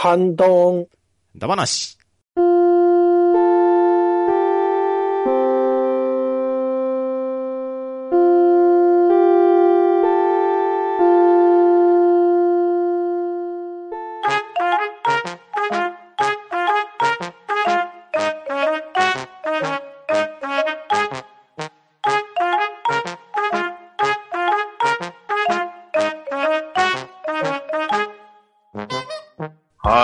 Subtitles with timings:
[0.00, 0.86] 反論。
[1.34, 1.97] だばなし。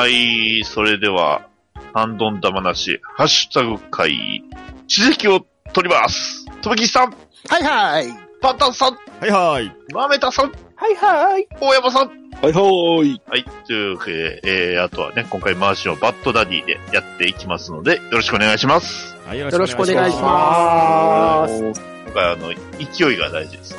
[0.04, 1.48] はい、それでは、
[1.94, 4.44] ハンドン玉なし、ハッシュタグ会、
[4.86, 6.44] 地席を取ります。
[6.60, 7.14] とめきさん、
[7.48, 8.14] はいはい。
[8.42, 9.72] パンタンさん、はいはい。
[9.94, 11.48] マメタさん、はいはい。
[11.58, 12.08] 大山さん。
[12.08, 12.14] は
[12.50, 13.22] いはーい。
[13.26, 19.16] はい、というわけで、えー、あとはね、今回回しをバッドダディでやっていきますので、よろしくお願いします。
[19.26, 21.62] はい、よよろしくお願いしまます。
[21.62, 23.78] 今回あの、勢いが大事です。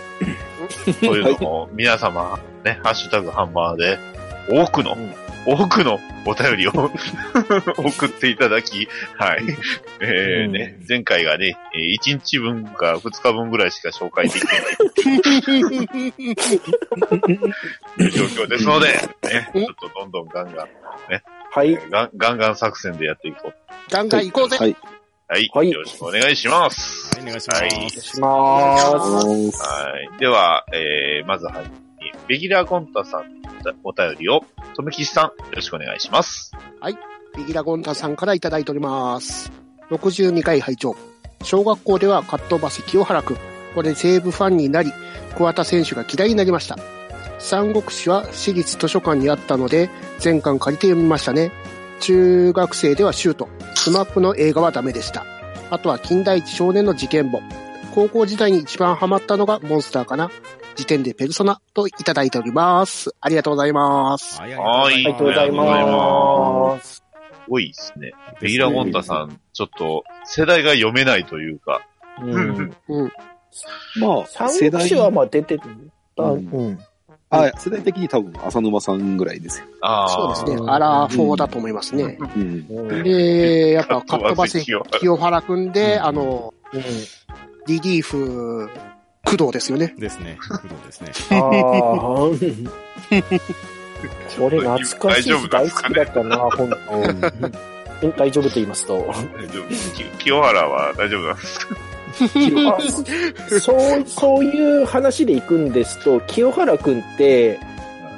[1.01, 3.99] というのも、皆様、ね、ハッシュタグハンマーで、
[4.49, 4.97] 多くの、
[5.45, 6.71] 多くのお便りを
[7.77, 9.43] 送っていただき、はい。
[10.01, 15.41] えーね、前回がね、えー1日分か2日分ぐらいしか紹介できてないと
[18.03, 20.67] いう状況ですので、ね、ちょっとどんどんガンガン、
[21.51, 21.79] はい。
[21.89, 23.53] ガンガンガン作戦でやっていこう。
[23.89, 24.57] ガンガン行こうぜ。
[24.57, 24.75] はい。
[25.27, 25.49] はい。
[25.53, 27.15] はいよろしくお願いします。
[27.15, 27.61] はい、お願いします。
[27.61, 29.63] はいお願いします。
[29.63, 30.19] はい。
[30.19, 33.23] では、えー、まずはじめに、レギュラーコンタさん
[33.83, 34.43] お便りを、
[34.75, 36.51] とめきしさん、よろしくお願いします。
[36.79, 36.97] はい
[37.35, 39.51] ビギラゴンタさんからいただいております。
[39.89, 40.95] 62回拝聴
[41.43, 43.37] 小学校ではカットバス清原くん。
[43.75, 44.91] これで西武ファンになり、
[45.35, 46.77] 桑田選手が嫌いになりました。
[47.39, 51.51] 三国志は私立図書館にあったので、全巻借りて読みましたね。
[51.99, 53.49] 中学生ではシュート。
[53.75, 55.25] SMAP の映画はダメでした。
[55.69, 57.41] あとは金田一少年の事件簿。
[57.93, 60.31] 高校時代に一番ハマったのがモンスターかな。
[60.75, 63.15] 次点でペルソナといただいております。
[63.21, 64.39] ありがとうございます。
[64.41, 65.65] はい、はいありがとうございま。
[65.65, 67.03] ますす
[67.47, 68.11] ごいですね。
[68.41, 71.81] レギュラーコンタさん、ちょっと、世代が読めないというか、
[72.21, 72.75] うん。
[72.89, 73.11] うん。
[73.99, 76.23] まあ、三世代国志はまあ出てた。
[76.23, 76.79] ううんん。
[77.29, 79.65] あ、世代的に多分浅沼さんぐらいですよ。
[79.81, 80.09] ああ。
[80.09, 80.69] そうですね。
[80.69, 82.17] アラフォーだと思いますね。
[82.35, 83.03] うん。
[83.03, 86.81] で、やっぱカットバス清原清原くんで、あの、うん。
[87.67, 88.69] リリーフ、
[89.25, 89.93] 工藤ですよね。
[89.97, 90.37] ですね。
[90.47, 91.11] 工藤ですね。
[91.37, 91.51] ああ。
[94.37, 96.69] これ懐かしいし大好きだったな、本
[98.01, 98.09] 当。
[98.17, 98.97] 大丈夫と言いますと。
[98.97, 99.03] 大
[99.47, 101.75] 丈夫き清原は大丈夫なんですか
[102.17, 107.59] あそう、そういう話で行くんですと、清原くんって、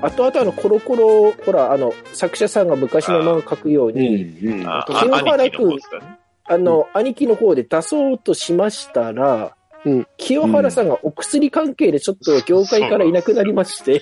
[0.02, 6.20] 後々あの、コロコロ、ほら、あの、作者さんが昔の漫画描くように、清原兄貴の方ですかね。
[6.46, 14.02] あの、兄貴の方で出そうとしましたら、うん清原さんがお薬関係でちょっと業界からいなくなりまして、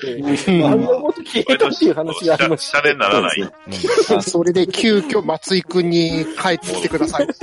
[0.63, 3.43] あんなこと消えたっていう話がありましシャレにならない。
[4.15, 7.27] あそれで急遽松井くんに帰ってきてください。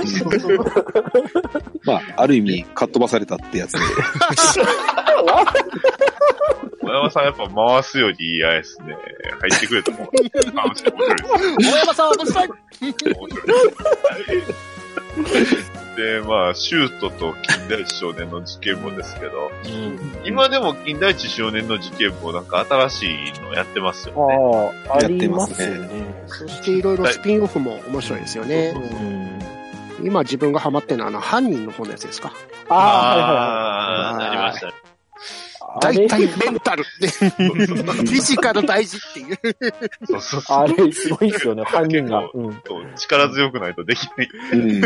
[1.85, 3.79] まあ、ある意味、かっ飛ばされたってやつで。
[6.81, 8.97] 小山さんやっぱ回すよりいいあれですね。
[9.39, 10.01] 入ってくれたもん。
[10.59, 11.23] あ、面白い面白いで
[11.63, 11.71] す。
[11.71, 12.49] 大山さん、どうしたい
[12.81, 13.11] 面白
[15.71, 15.73] い。
[15.95, 19.51] で、まあ、シュートと金田一少年の事件簿ですけど、
[20.25, 23.05] 今でも金田一少年の事件簿なんか新し
[23.37, 24.73] いのやってますよね。
[24.89, 25.89] ああ、ありますよね。
[26.27, 28.73] そしていろいろスピンオフも面白いですよね。
[28.75, 29.23] うん
[30.05, 32.33] 今自分がハマってるのはあの、犯人の方のやつですか？
[32.67, 34.73] ああ、あーはいはいなりましたね。
[35.81, 39.39] 大体メンタルって、 フィジカル大事っていう。
[40.05, 40.57] そうそうそう。
[40.57, 42.29] あれ、すごいですよね、 犯人が。
[42.95, 44.29] 力強くないとできない。
[44.53, 44.81] うん。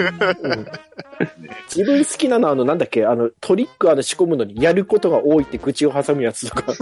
[1.73, 6.63] 自分好きなのは、あの、なんだっけ、あの、トリックあの仕込むのにやることが多いって口を挟むやつとか。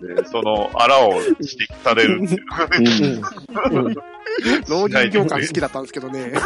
[0.00, 2.34] でその、あらを指摘されるって
[2.82, 3.22] いう。
[4.68, 6.32] 老人業界好きだったんですけどね。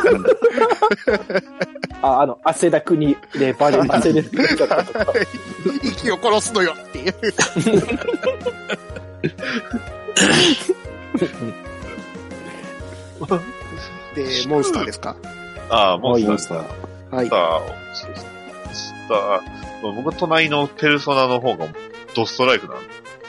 [2.03, 5.07] あ、あの、汗だくに、ね、バレ、汗でくっちゃったとか。
[5.83, 7.15] 息を殺すのよっていう。
[14.15, 15.17] で、モンスターですか？
[15.71, 17.15] ああ、モンスター。
[17.15, 17.37] はいスタ。
[17.37, 18.31] ー、そうですね
[18.73, 21.67] スター、僕は隣のペルソナの方が
[22.15, 22.79] ドストライクなん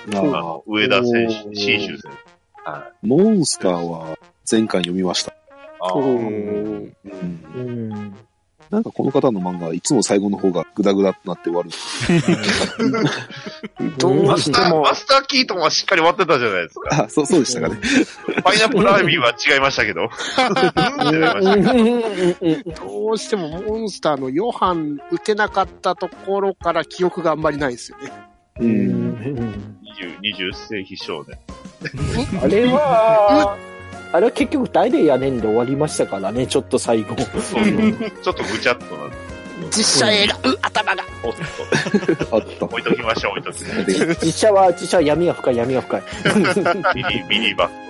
[0.10, 3.08] で、ああの、上田選手、新州選手。
[3.08, 4.18] モンスターは
[4.50, 5.34] 前回読みました。
[5.82, 6.12] あーおーう
[7.10, 7.44] ん。
[7.56, 8.16] うん。
[8.70, 11.72] なんかこの方の漫画、いつも最後の方がグダグダとなって終わる。
[13.98, 17.06] どうしてもマ、スターキートンはしっかり割ってたじゃないですか。
[17.06, 17.80] あ、そう、そうでしたかね。
[18.44, 20.08] パイナップルアイビーは違いましたけど。
[22.76, 28.12] どうしてもモンスターのヨハン打てなかったところから記憶があんまりないですよね。
[28.60, 28.66] う。
[28.66, 29.80] うんん。
[30.00, 31.40] 20、20世紀少年。
[32.44, 33.58] あれは、
[34.12, 37.16] あれは結局誰やねんで終わりましたからね、ちょっと最後。
[37.18, 39.10] そうそうちょっとぐちゃっとな。
[39.72, 41.04] 実写映画、う、頭が。
[41.24, 41.34] おっ
[42.30, 42.66] と、あった。
[42.66, 44.16] 置いときましょう、置いときましょう。
[44.26, 46.04] 実写は、実写は闇が深い、闇が深い。
[46.96, 47.90] ミニ、ミニバッ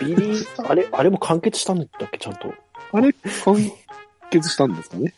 [0.00, 2.52] ビリー、あれ、あれも完結したんだっけ、ちゃんと。
[2.92, 3.12] あれ、
[3.44, 3.72] 完
[4.30, 5.14] 結したんですかね？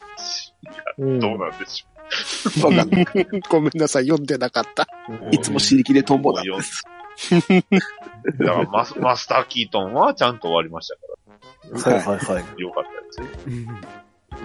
[0.98, 1.28] うんト。
[1.28, 1.86] どうなんでし
[2.62, 3.06] わかんない。
[3.48, 4.86] ごめんなさい、読んでなかった。
[5.30, 6.42] いつも尻切れトンょボだ。
[8.38, 12.44] だからマスマスター・キートンはちゃんと終わりましたかはいはいはい。
[12.56, 12.84] ら、よかっ
[13.16, 13.66] たですね。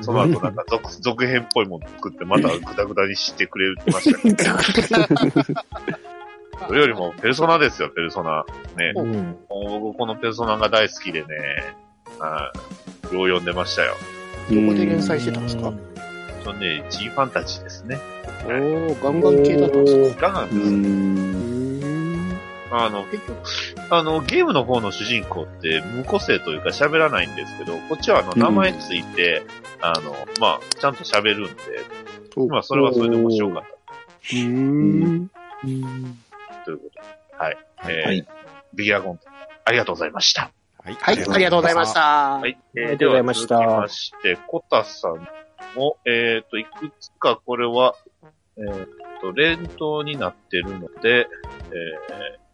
[0.01, 5.55] その後なんか続続編っぽいもの作って、またグダグダにしてくれましたけど、
[6.67, 8.45] それよりもペルソナですよ、ペルソナ。
[8.77, 8.93] ね。
[8.95, 9.37] うん。
[9.49, 11.27] 僕このペルソナが大好きでね、
[12.19, 12.51] は
[13.11, 13.15] い。
[13.15, 13.95] よう読んでましたよ。
[14.49, 15.73] どこで連載してたんですか？
[16.43, 17.99] とね、G ファンタジーですね。
[18.45, 20.29] おー、ガンガン系だったんですか？
[20.31, 21.58] が、うーん。
[22.71, 23.37] あの、結局、
[23.89, 29.43] あの、ゲームの方の主人公って無個性というか喋らないんですけど、こっちはあの、うん名前ついて、
[29.81, 31.61] あの、まあ、ちゃんと喋るんで、
[32.35, 33.63] おまあ、それはそれで面白かっ
[34.31, 35.29] うーん。
[35.29, 37.01] たということで。
[37.37, 37.57] はい。
[37.83, 38.27] えーはい
[38.71, 39.19] ビギアゴン、
[39.65, 40.51] ありがとうございました。
[40.77, 41.93] はいはい、ありがとうございまし。
[41.93, 42.01] た。
[42.01, 42.57] はい。
[42.75, 45.27] えーありがとうございましたでは続きまして、コタさん
[45.75, 47.95] も、えっ、と、いくつかこれは、
[48.57, 48.87] えっ、
[49.21, 51.27] と、連投になってるので、
[51.71, 52.48] えー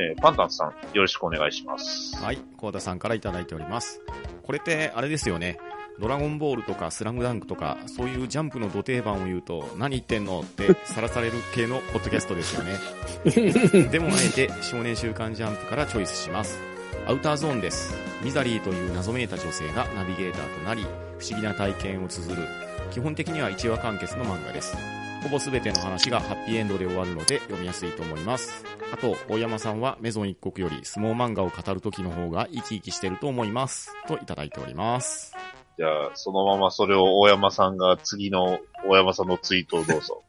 [0.00, 2.16] えーパンタンさん、よろしくお願いします。
[2.22, 4.00] はい、コーダさんからいただいております。
[4.42, 5.58] これって、あれですよね。
[6.00, 12.78] ドラゴンボールとかスラムダンクとか、そういうジャンプの土定番を言うと、何言ってんのってさらされる系のポッドキャストですよね。
[13.90, 16.58] でもあえて、少年週刊ジャンプからチョイスします。
[17.06, 17.94] アウターゾーンです。
[18.22, 20.82] ミザリーという謎めいた女性がナビゲーターとなり、
[21.18, 22.46] 不思議な体験を綴る、
[22.92, 24.76] 基本的には1話完結の漫画です。
[25.22, 28.64] ほぼ全ての話がハッピーエンドで終わるので読みやすいと思います。
[28.92, 33.92] あと、大山さんはメゾン一国より相撲漫画を語る時の方が生き生きしてると思います。
[34.06, 35.34] といただいております。
[35.76, 40.22] じゃあ、そのままそれを大山さんが次の大山さんのツイートをどうぞ。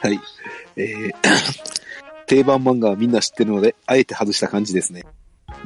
[0.00, 0.20] はい。
[0.76, 1.12] えー、
[2.26, 5.04] 定番漫画はみんな知ってるので、あえて外した感じですね。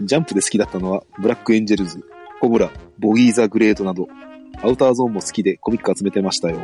[0.00, 2.04] ジャンプで好きだったのは、ブラックエンジェルズ、
[2.40, 4.06] コブラ、ボギーザグレードなど、
[4.62, 6.58] アウターゾーンも好きでコミック集めてましたよ。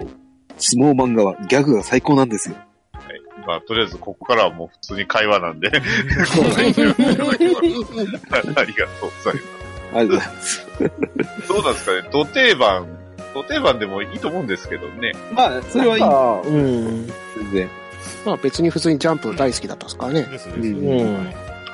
[0.58, 2.56] 相撲漫画はギャグが最高なんですよ。
[3.46, 5.80] まあ、とりあえずここからはもう普通に会話なんで、あり
[6.16, 6.80] がとうございます。
[8.56, 9.10] ありがとう
[10.08, 10.66] ございます。
[11.48, 12.08] どうなんですかね？
[12.10, 12.86] 土定番、
[13.34, 15.12] 土定番でもいいと思うんですけどね。
[15.34, 16.02] まあ、それはいい。
[16.02, 17.06] あうん。
[17.36, 17.68] 全然。
[18.24, 20.22] まあ別に普通にジャンプ大好きだったんですからね。
[20.22, 21.14] ですうんうん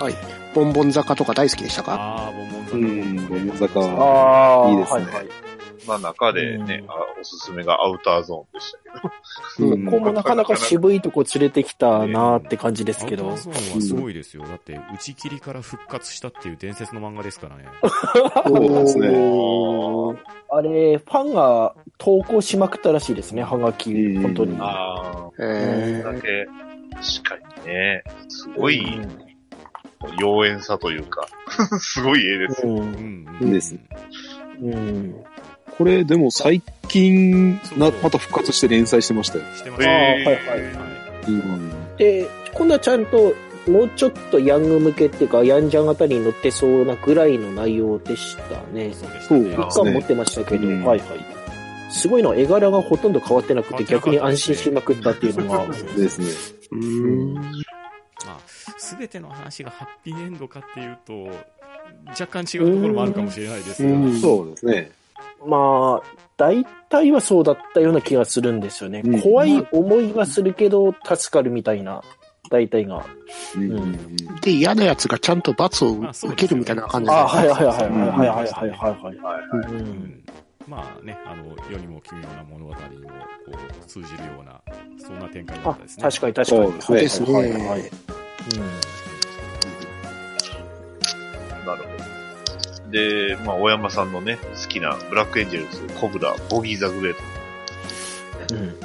[0.01, 0.17] はい
[0.55, 1.95] ボンボン坂とか大好きでしたか？
[1.97, 4.65] あー、ボンボンさうんん、ボンボン坂は。
[4.65, 5.27] ああ、いいですねはいはい。
[5.87, 9.67] まあ中でね、うんあおすすめがアウターゾーンでしたけど。
[9.73, 13.43] うんここもなかなか渋いとこ連れてきたなーって感じですけどアウター。
[13.45, 14.45] ゾーンはすごいですよ。
[14.47, 17.65] だって、打ち切りから復活したっていう伝説の漫画ですから ね。
[18.47, 19.09] そうですね。
[20.53, 24.19] あれ、ファンが投稿しまくったらしいですね、ハガキう。
[24.21, 24.57] ん本当に。
[24.61, 26.47] あえあ、だけ、
[27.25, 29.01] 確かにね、すごい
[30.19, 31.27] 妖艶さというか、
[31.79, 32.67] すごい絵です。
[32.67, 32.79] うん。
[32.79, 33.77] うんいいです
[34.63, 35.15] うん。
[35.81, 39.45] これ、でも最近、なまた復活して連載してましたよ。
[39.57, 39.89] してました。
[39.91, 40.41] はいはいは
[41.27, 41.97] うん。
[41.97, 43.35] で、今度はちゃんと、
[43.67, 48.95] もうちょっとヤング向けっていうか、ヤンジャンあたりに載ってそうなぐらいの内容でしたねい。。
[48.95, 49.07] そ
[49.37, 51.09] う一巻持ってましたけど、うんはいはい。
[51.91, 55.67] すごいのは絵柄がほとんど変わってなくて、逆に安心しまくったっていうのが。
[55.67, 56.27] ですね。
[56.27, 57.35] ー、うーん。
[57.37, 57.43] ま
[58.27, 58.39] あ、
[58.77, 61.31] すべての話がハッピーエンドかっていうと、
[62.09, 63.95] 若干違うところもあるかもしれないですけど。
[63.95, 65.00] うんそうですね。
[65.47, 69.03] まあ、大体はそうだったような気がするんですよね。
[69.05, 72.03] うん怖い思いはするけど、助かるみたいな、
[72.51, 73.05] 大体が。
[73.57, 79.01] うんうんで、嫌な奴がちゃんと罰を受けるみたいな感じあではいはいはいはいうんはいはいはいはいはい。
[79.01, 79.73] はいはい。
[79.73, 80.25] ううんん
[80.67, 83.15] まあね、あの、世にも奇妙な物語にもこ
[83.83, 84.61] う通じるような、
[84.99, 86.03] そんな展開だあったですね。
[86.05, 86.83] 確かに確かに。
[86.83, 87.83] そうですねはいはいはい
[91.67, 91.90] なるほど。
[92.91, 97.17] で、まあ、大山さんのね、好きなブラックエンジェルズ、コブラ、ボギーザグレー
[98.49, 98.55] ト。
[98.55, 98.63] うん。
[98.63, 98.77] うん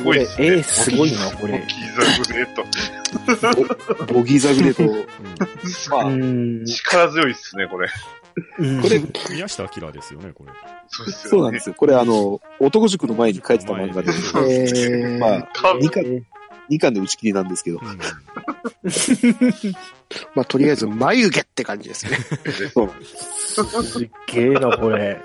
[0.00, 0.46] すごいですね。
[0.46, 4.06] えーすごいなこれボギーザグレート。
[4.14, 5.06] ボギーザグレート、うん
[5.90, 6.64] まあ、うん。
[6.64, 7.88] 力強いっすね、これ。
[8.58, 10.52] うんこれ、宮下明ですよね、これ。
[10.88, 11.74] そうなんですよ。
[11.74, 16.24] これあの、男塾の前に書いてた漫画で、えー、まあ、か2巻、
[16.70, 17.98] 二巻で打ち切りなんですけど、うん
[20.34, 22.16] まあとりあえず眉毛って感じですね。
[23.02, 23.64] す。
[23.64, 25.20] すっげえな、これ。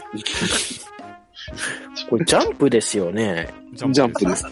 [2.10, 3.54] これジャンプですよね。
[3.74, 4.46] ジャンプです。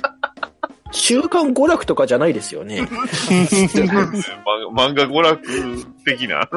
[0.92, 2.88] 週刊娯楽とかじゃないですよね。
[4.74, 5.42] ま漫画娯楽
[6.06, 6.48] 的な。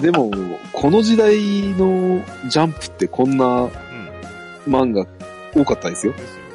[0.00, 0.30] でも、
[0.72, 1.36] この時代
[1.72, 3.70] のジャンプってこんなうん。
[4.66, 5.06] 漫画
[5.54, 6.12] 多かったですよ。
[6.12, 6.48] ですよ。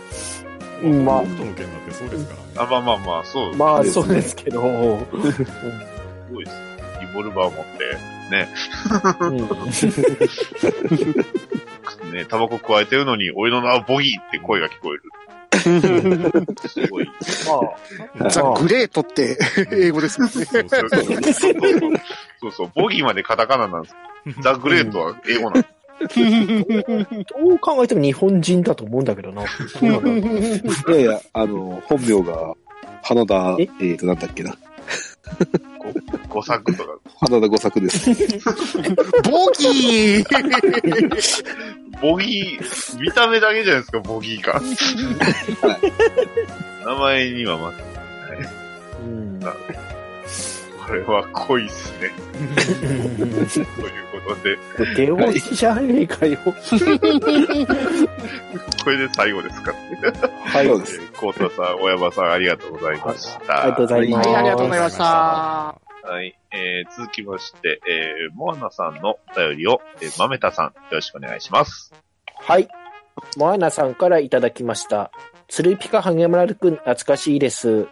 [0.83, 2.42] うんまあ北斗の剣だってそうですからね。
[2.57, 3.55] あ、まあまあまあ、そう。
[3.55, 4.61] まあ、そうですけど。
[5.11, 5.17] す
[6.33, 6.57] ごいです。
[7.01, 7.97] リボルバー持って、
[8.31, 8.47] ね、
[9.19, 9.23] う
[12.09, 15.03] ん ね、タバコ加えてるのに、俺の名はボギーって声が聞こえる。
[16.67, 17.09] すごい。
[18.19, 19.37] まあ、ザ・グレートって
[19.71, 20.27] 英語ですね。
[20.27, 20.89] そうそうそう。
[22.39, 23.95] そうそう、ボギーまでカタカナなんです。
[24.41, 25.73] ザ・グレートは英語なんです。
[25.99, 29.45] どう考えても日本人だと思うんだけどな。
[29.47, 32.55] そうなんだいやいや、あの、本名が、
[33.01, 33.69] 花田、え？
[33.81, 34.55] えっ、と、なんだっけな。
[36.29, 36.89] 五作とか。
[37.19, 38.09] 花田五作です。
[39.29, 41.43] ボギー
[42.01, 44.61] ボギー、見た目だけじゃないですか、ボギーか。
[46.85, 47.77] 名前にはまず、
[49.01, 49.39] うん
[50.85, 52.11] これは濃いっすね。
[53.53, 53.67] という
[54.25, 54.57] ことで、
[54.95, 56.37] 出落ちじゃねえかよ。
[56.43, 56.51] こ
[58.89, 59.79] れで最後ですかね。
[60.43, 60.67] はい。
[60.67, 60.99] そうです。
[61.13, 63.63] コータさん、小山さん、ありがとうございました。
[63.63, 64.27] ありがとうございます。
[64.27, 65.03] はい、ありがとうございました。
[65.03, 66.37] はい。
[66.51, 71.93] えー、続きまして、えー、モアナさんのお便りを、えー、まめたさん、よろしくお願いします。
[72.39, 72.67] はい。
[73.37, 75.11] モアナさんからいただきました。
[75.47, 77.87] つるぴかはげまるくん懐かしいです。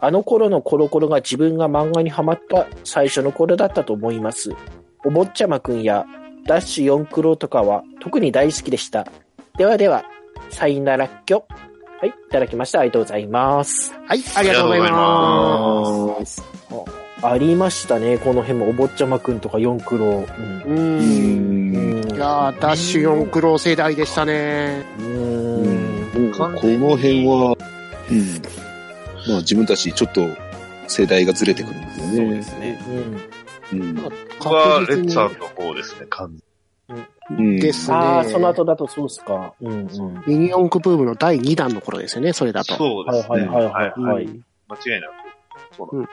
[0.00, 4.54] あの頃のコロコロが自分が漫画にハマった最初の頃だったと思います。
[5.04, 6.06] お坊ちゃまくんや
[6.46, 9.06] ダッシュ4クロとかは特に大好きでした。
[9.58, 10.04] ではでは、
[10.48, 11.44] さいならっきょ。
[12.00, 12.80] はい、いただきました。
[12.80, 13.92] ありがとうございます。
[14.06, 16.42] はい、ありがとうございます。
[17.22, 20.06] ありましたね、この辺もお坊ちゃまくんとか4クロ。
[20.06, 20.64] うんう。
[20.66, 22.10] うんん。
[22.14, 24.82] いやー、ダッシュ4クロ世代でしたね。
[24.98, 26.32] ううんん。
[26.32, 26.56] この
[26.96, 27.54] 辺は、
[28.10, 28.59] うん。
[29.28, 30.28] まあ自分たちちょっと
[30.88, 32.16] 世代がずれてくるんですよね。
[32.16, 32.78] そうですね。
[33.72, 33.94] うん。
[33.94, 36.38] 僕は、レ確実にッツさんの方ですね、完
[37.30, 37.56] うん。
[37.58, 37.96] ですね。
[37.96, 39.54] ああ、その後だとそうっすか。
[39.60, 39.88] うんうん。
[40.26, 42.74] ミニ四駆ブームの第2弾の頃ですよね、それだと。
[42.74, 43.36] そうですね。
[43.36, 44.26] はいはいはいはいはい
[44.68, 45.76] 間違いなく。
[45.76, 46.06] そうなん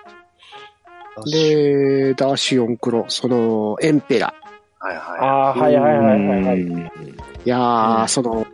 [1.25, 1.31] です。
[1.31, 4.33] で、ダッシュ4クロ、その、エンペラ。
[4.79, 6.61] はいはああ、はいはいはいはいはい。
[6.61, 8.45] うんいやー、うんその、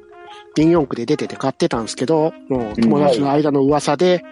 [0.57, 4.23] ミニ四駆で出てて買ってたんですけど、もう友達の間の噂で、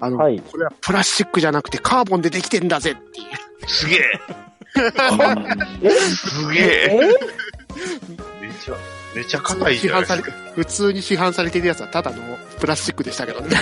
[0.00, 3.26] あの、はいこれはプラスチックじゃなくてカーボンでできてんだぜっていう。
[3.26, 3.30] い。
[3.68, 4.00] すげえ
[5.82, 7.00] えすげええ
[8.40, 8.74] めちゃ、
[9.14, 12.16] めちゃ硬いじ市販されゃないですか。、普通に市販されてるやつはただの
[12.60, 13.56] プラスチックでしたけどね。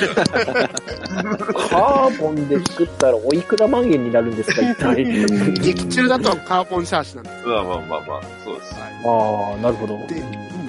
[1.68, 5.04] カーボンで作ったらおいくら万円になるんですか、一体？
[5.62, 7.46] 劇中だとカーボンシャーシなんです。
[7.46, 8.74] まあまあまあまあ、そうです。
[8.74, 9.96] ああ、なるほど。
[10.08, 10.22] で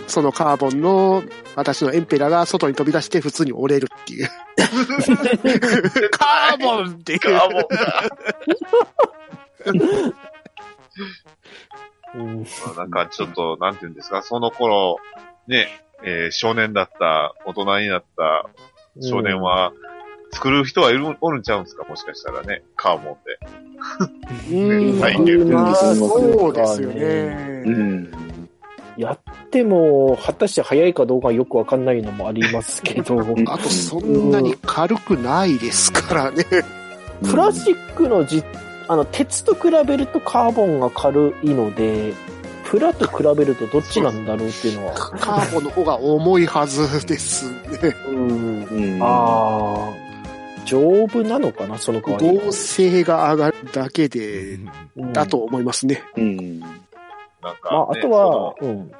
[0.07, 1.23] そのカーボンの
[1.55, 4.29] 私のエンペラが外に飛び出して普通に折れるっていう。
[6.11, 7.19] カーボンっていう。
[7.19, 7.63] ガーボン
[12.15, 14.97] まあなんかちょっと、なんていうんですか、その頃、
[15.47, 15.67] ね、
[16.03, 18.49] えー少年だった、大人になった
[19.01, 19.73] 少年は、
[20.31, 23.39] 作る人はいる、おるんちゃうんですかもしかしたらね、カーボンで。
[24.55, 27.63] うん はいまあそうですようね。
[27.65, 28.11] ん。
[28.97, 36.45] やっても、果たして早いかどうかよくわかんないのもありますけど、 あとそんなに軽くないですからね。
[37.23, 38.43] プラスチックのじ、
[38.87, 42.13] あの、鉄と比べるとカーボンが軽いので、
[42.65, 44.93] プラと比べるとどっちなんだろうっていうのは。
[44.93, 47.95] カーボンの方が重いはずですね。
[48.09, 48.63] うん。
[48.63, 48.99] うん。
[49.01, 52.39] ああ、丈夫なのかな、その代わり。
[52.39, 54.55] 合成が上がるだけで、
[54.97, 56.01] うんだと思いますね。
[56.17, 56.59] うん。
[56.59, 56.69] なん
[57.41, 58.91] まか、あ、あねとは、うん。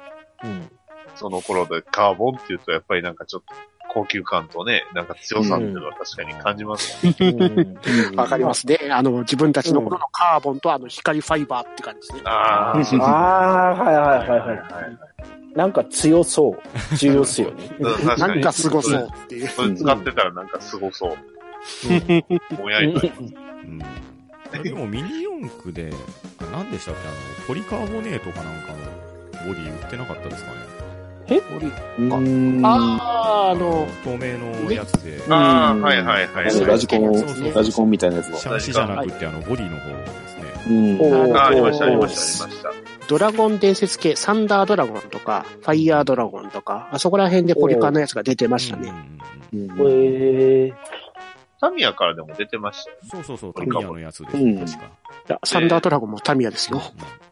[0.44, 0.70] うん。
[1.14, 3.54] その、頃でカーボンって言うと、やっぱりなんかちょっと、
[3.88, 7.14] 高級感とね、なんか強さっていうのは確かに感じますね。
[7.18, 8.78] うんわかりますね。
[8.90, 12.22] あの、自分たちの頃のカーボンとあの光ファイバーって感じですね。
[12.26, 14.58] ああ、はいはいはいはい。
[15.56, 16.96] なんか強そう。
[16.96, 17.70] 重要っすよね。
[18.18, 19.48] なんかすごそうっていう。
[19.48, 21.16] それ使ってたらなんかすごそう。
[22.58, 23.06] ぼんやりと。
[23.06, 23.82] うん
[24.62, 25.90] でもミニ四駆で、
[26.38, 27.00] あ何でしたっけ？
[27.00, 27.16] あの、
[27.48, 28.78] ポリカーボネートかなんかの
[29.46, 30.56] ボディ売ってなかったですかね
[31.98, 32.64] うん。
[32.64, 36.66] あー、あの、透明のやつで、ああ、はいはいはい。
[36.66, 37.12] ラジコン
[37.52, 38.52] ラジコンみたいなやつシだ。
[38.52, 40.98] ャーシじゃなくてあの、ボディの方ですね。
[41.00, 41.36] うん。
[41.36, 42.70] ああ、ありました、ありました、ありました。
[43.08, 48.88] ドラゴン伝説系、サンダードラゴンとか、ファイヤードラゴンとか、あそこら辺でポリカーのやつが出てましたね。
[49.52, 50.74] うんうんうんうんえー、
[51.60, 52.96] タミヤからでも出てましたよ。
[53.10, 54.78] そうそうそう、タミヤのやつです、うん確か。
[54.78, 54.88] い
[55.28, 56.80] やサンダードラゴンもタミヤですよ。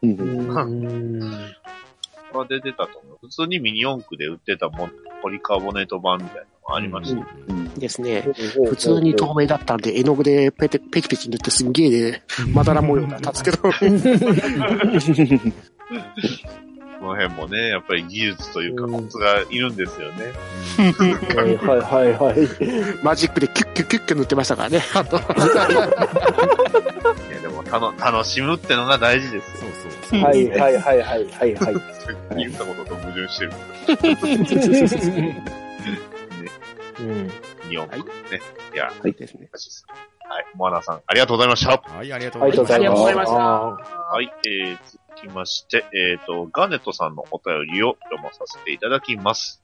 [0.01, 0.07] う。
[0.07, 1.29] うん
[2.35, 2.37] ん。
[2.37, 3.17] は出てたと思う。
[3.21, 7.27] 普通にミニ四駆で売ってたもん、ポリカーボネート版みたいなありました。
[7.47, 7.73] うん。
[7.75, 8.21] ですね。
[8.67, 12.23] 普通に透明だったんで、絵の具でペテペチペチ塗ってすんげえね、
[12.53, 13.57] まだら模様が立つけど。
[16.99, 20.31] この辺もね、やっぱり技術というか、うんコツがいるんですよね。
[20.77, 22.37] はいはいはいはい。
[23.03, 24.81] マジックでキュッキュッキュッキュ塗ってましたからね。
[24.93, 25.19] あと
[27.65, 29.71] たの、楽しむってのが大事ですよ。
[29.81, 30.21] そうそう。
[30.21, 31.75] はいはいはいはいはいはい。
[32.37, 33.51] 言ったことと矛盾してる。
[36.99, 37.31] うん。
[37.69, 38.03] 日本語ね。
[38.73, 39.49] いや、はいですね。
[40.27, 40.45] はい。
[40.55, 41.71] モアナさん、ありがとうございました。
[41.71, 42.73] はい、ありがとうございます。
[42.73, 44.33] ありがとうございましたはい。
[44.47, 49.61] えー、続きまして、えっ、と、ガーネットさんのお便りを読まさせていただきます。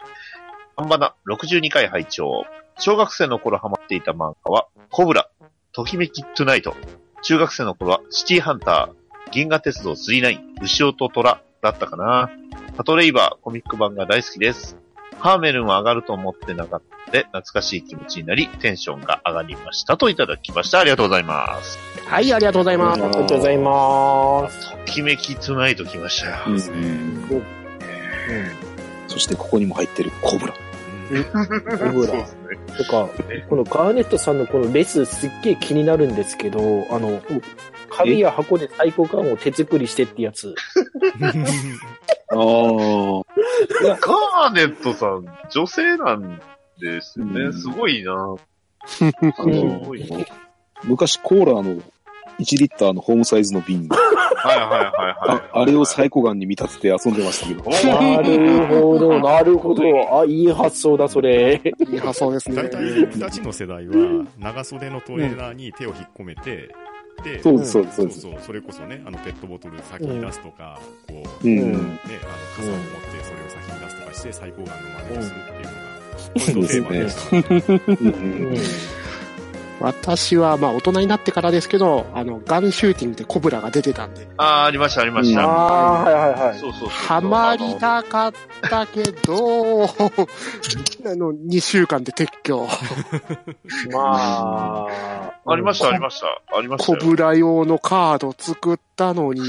[0.75, 2.45] ハンバナ62回拝聴
[2.79, 5.29] 小学生の頃ハマっていた漫画は、コブラ、
[5.71, 6.75] ときめきトゥナイト。
[7.21, 12.29] 中学生の頃は、シティハンター、銀河鉄道39、牛尾と虎だったかな。
[12.75, 14.77] パトレイバー、コミック版が大好きです。
[15.19, 20.79] ハーメルンは上がると思ってなかったので、懐かしい気持ちになり、テンションが上がりましたといただきました。
[20.79, 21.77] ありがとうございます。
[22.07, 23.03] はい、ありがとうございます。
[23.03, 24.71] ありがとうございます。
[24.71, 26.37] ときめきトゥナイト来ましたよ。
[26.47, 27.41] うんうん。
[29.07, 30.53] そしてここにも入ってるコブラ。
[31.11, 31.27] ブ
[31.69, 32.39] ラそうですね。
[32.77, 33.09] とか、
[33.49, 37.21] このガーネットさんのこのレスすっげえ気になるんですけど、あの、
[37.89, 40.55] 紙や箱で最高感を手作りしてってやつ。
[42.31, 42.37] ああ。
[43.83, 46.41] ガーネットさん、女性なん
[46.79, 47.41] ですよね。
[47.41, 48.13] うんすごいな。
[48.13, 50.17] あすのごいな。
[50.83, 51.81] 昔コーラの
[52.39, 53.87] 1リッターのホームサイズの瓶、
[54.41, 55.41] はいはいはいはい。
[55.53, 57.63] ああれをサイコガンに見立てて遊んでましたけど。
[57.87, 60.19] なるほど、なるほど。
[60.19, 61.61] あ、いい発想だ、それ。
[61.91, 62.69] いい発想ですね大。
[62.69, 66.69] 体、二つの世代は、長袖のトレーナーに手を引っ込めて、
[67.23, 68.21] で、そうです、そうです、そうです。
[68.21, 71.75] そうそう、それこそね、あの、ペットボトル先に出すとか、こう、うね、ん。
[71.75, 74.73] あの、傘を持ってそれを先に出すとかして、最高眼の
[75.09, 79.00] 真似をするっていうのが、そうこれのテーマでしたね。
[79.81, 85.41] 私は、まあ、大人になってからですけど、あの、ガンシューティングでコブラが出てたんで、あー、ありましたありました。
[85.41, 86.59] ああ、はいはいはい。
[86.59, 86.89] そうそうそう。
[86.89, 88.33] ハマりたかっ
[88.69, 89.85] たけど、
[91.05, 92.67] あの、2週間で撤去。
[93.91, 95.31] まあ。
[95.51, 96.27] ありましたありました。
[96.55, 96.99] ありましたよ。
[96.99, 99.41] コブラ用のカード作ったのに、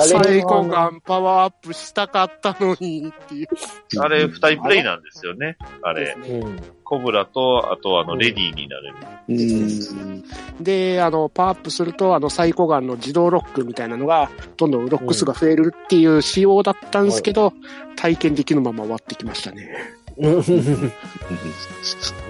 [0.00, 3.48] 最高はガンパワーアップしたかったのにっていう。
[3.98, 5.56] あれ、二人プレイなんですよね。
[5.82, 6.14] あれ。
[6.18, 6.60] うん。
[6.84, 8.96] コブラと、あとあの、レディーになれる。
[9.28, 10.22] うん。
[10.62, 17.54] で、あの、パワーアップすると、あの、サイコガンの自動ロックみたいなのが、どんどんロック数が増えるっていう仕様だったんですけど、
[17.96, 19.70] 体験できるまま終わってきましたね。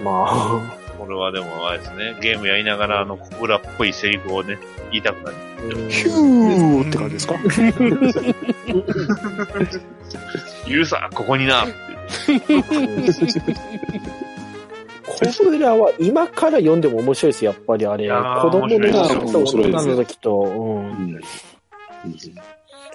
[0.03, 0.84] まあ。
[0.97, 2.15] これはでも、あれですね。
[2.21, 4.57] ゲームやりながら、あの、コブラっぽいセリフをね、
[4.91, 5.37] 言いたくなる。
[5.89, 7.35] ヒューって感じですか？
[10.67, 11.73] ゆうさ、ここになって
[15.05, 18.09] コブラは今から読んでも面白いです、やっぱりあれ。
[18.09, 18.15] 子
[18.51, 18.79] 供の時
[19.87, 20.83] の時と。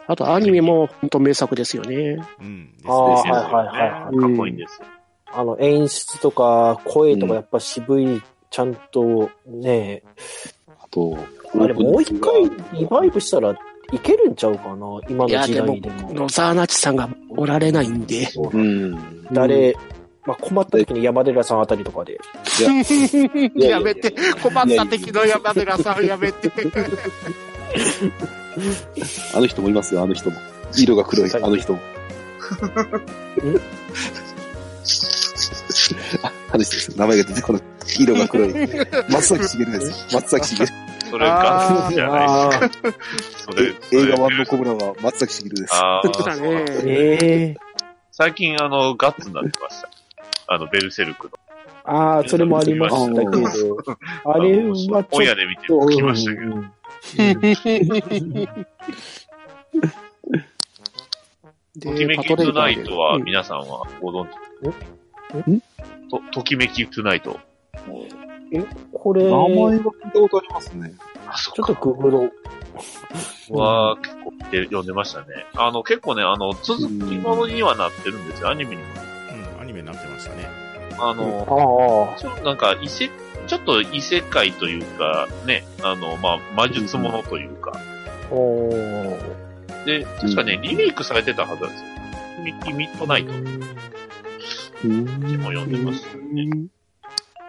[0.06, 2.18] あと、アニメも本当名作ですよね。
[2.40, 2.72] うん。
[2.78, 4.16] ですああ、はいねはいはいはい。
[4.16, 4.86] かっこいいんですよ。
[5.32, 10.02] あの、演出とか、声とかやっぱ渋い、ちゃんと、ね
[10.68, 11.16] あと、
[11.58, 13.56] あれもう一回リバイブしたら
[13.92, 15.00] いけるんちゃうかな？
[15.08, 16.12] 今の時代でも。
[16.12, 18.28] 野沢那智さんがおられないんで。
[18.52, 19.24] うん。
[19.32, 19.76] 誰、
[20.24, 22.18] まあ、困った時に山寺さんあたりとかで。
[23.56, 26.52] いややめて、困った敵の山寺さんやめて。
[29.34, 30.36] あの人もいますよ、あの人も。
[30.76, 31.80] 色が黒いあの人も。
[36.22, 36.98] あ、話です。
[36.98, 37.62] 名前が出てこない。
[37.98, 38.52] 色が黒い。
[39.10, 40.14] 松崎しげるです。
[40.14, 40.72] 松崎しげる。
[41.10, 42.92] それガンじゃないですか。
[43.50, 45.74] それ、映画版のコブラは松崎しげるです。
[45.74, 46.64] あそうだあ、ね。
[46.84, 47.56] ええ
[48.12, 49.88] 最近あの、ガッツになってました。
[50.46, 51.32] あの、ベルセルクの。
[51.84, 53.30] ああ、それもありましたけど、
[54.24, 55.16] あれはちょっと。
[55.16, 56.54] 本屋で見て聞きましたけど。
[56.54, 56.72] うん
[61.80, 64.28] ときめきトゥナイトは皆さんはご存
[64.62, 64.72] 知ん
[66.10, 67.38] と、ときめきトゥナイト。
[68.92, 70.92] これ、名前ちは聞いたことありますね。
[71.26, 72.32] あ、そょっとググろう。
[73.56, 75.26] は結構で読んでましたね。
[75.54, 76.88] あの、結構ね、あの、続き
[77.18, 78.82] ものにはなってるんですよ、アニメにも。
[79.56, 80.48] うん、アニメになってましたね。
[80.98, 83.10] あの、あちょなんか、異世、
[83.46, 87.72] ちょっと異世界というか、ね、あの、まあ、魔術ものというか。
[87.74, 89.50] あ、おー
[89.84, 91.86] で、確かね、リメイクされてたはずなんですよ。
[92.44, 93.32] ミッキーミッドナイト
[94.84, 95.04] うん。
[95.38, 96.48] も読んでましたね。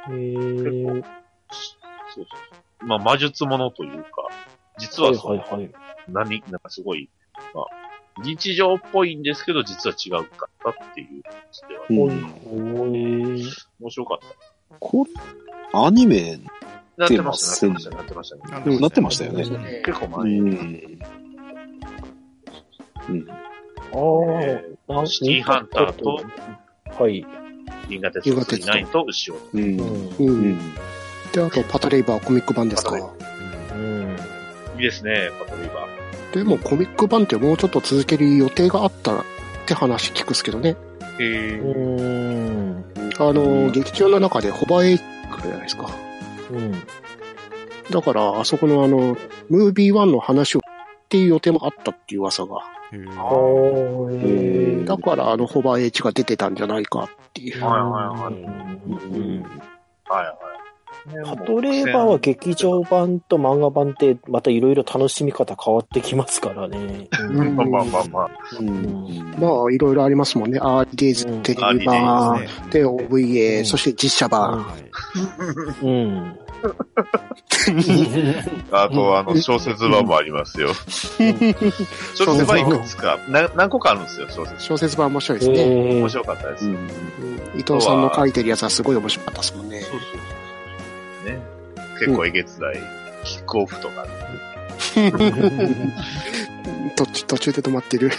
[0.10, 1.04] えー、
[2.14, 2.38] そうそ
[2.84, 2.86] う。
[2.86, 4.10] まあ、魔術ものというか、
[4.80, 5.72] 実ははいその、はいはい。
[6.08, 7.10] 何、なんかすごい、
[7.54, 7.66] まあ、
[8.24, 13.36] 日常っぽいんですけど、実は違うかったっていう感じでは、うん。
[13.80, 14.76] 面白かった。
[14.80, 15.12] これ、
[15.74, 16.40] アニメ、
[16.98, 18.80] なってました、なってました、なってましたね。
[18.80, 19.82] なってましたよね。
[19.86, 20.32] 結構前。
[20.38, 21.00] うん。
[23.10, 23.28] うん。
[23.94, 26.22] えーシティハンターと、
[27.00, 27.26] はい。
[27.90, 29.36] 銀河鉄道9と牛尾。
[29.54, 29.80] うん。
[30.20, 30.60] うん。
[31.34, 32.96] で、あと、パトレイバーコミック版ですか。
[32.96, 34.18] うん。
[34.78, 36.36] いいですね、パトリーバー。
[36.36, 39.24] でも、コミック版ってもうちょっと続ける予定があったっ
[39.66, 40.76] て話聞くっすけどね。
[41.20, 42.86] へーうん。
[43.20, 45.90] あの、劇中の中でホバーエイクじゃないですか。
[46.52, 46.72] うん。
[47.92, 49.18] だから、あそこのあの、
[49.50, 50.61] ムービー1の話を
[51.12, 52.62] っていう予定もあったっていう噂が。
[54.86, 57.62] だから、あの、ホバーエイチが出てたんじゃないかっていう。
[57.62, 57.82] はいはい
[58.18, 59.44] はいうん
[60.08, 60.51] はいはい。
[61.26, 67.08] パトレーバーは劇場版と漫画版ってまたいろいろ楽しみ方変わってきますからね。
[67.20, 68.30] うんまあまあまあまあ。
[68.60, 69.36] うん。
[69.40, 70.60] まあ、いろいろありますもんね。
[70.62, 74.64] アーリーデイズテレビ版、ねで、OVA、うんそして実写版。
[74.64, 74.82] はい
[75.86, 76.38] うん。
[78.72, 80.70] あと、あの、小説版もありますよ。
[82.14, 84.64] 小説版いくつか、な何個かあるんですよ、小説。
[84.64, 85.60] 小説版面白いですね。
[85.60, 86.66] え面白かったです。
[86.66, 86.74] うん。
[86.74, 86.88] うん
[87.54, 89.82] 伊藤さんの書いてるやつはすごい面白かったですもんね。
[89.82, 90.00] そうそう
[91.24, 91.40] ね。
[92.00, 92.80] 結構えげつない、
[93.24, 94.06] キックオフとか、
[96.98, 98.12] 途中途中で止まってる。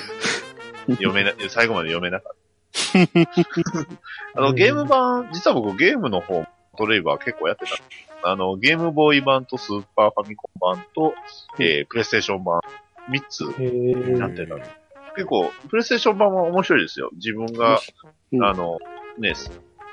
[0.88, 2.42] 読めな、最後まで読めなかった。
[4.40, 7.72] あの、ゲーム版、実は僕ゲームの方、トレイバー結構やってた。
[8.30, 11.14] あの、ゲームボーイ版とスーパーファミコン版と、
[11.58, 12.60] えー、プレイステーション版、
[13.10, 14.54] 3つになってた。
[15.14, 17.10] 結構、プレイステーション版は面白いですよ。
[17.14, 17.80] 自分が、
[18.32, 18.78] うんあの、
[19.18, 19.34] ね、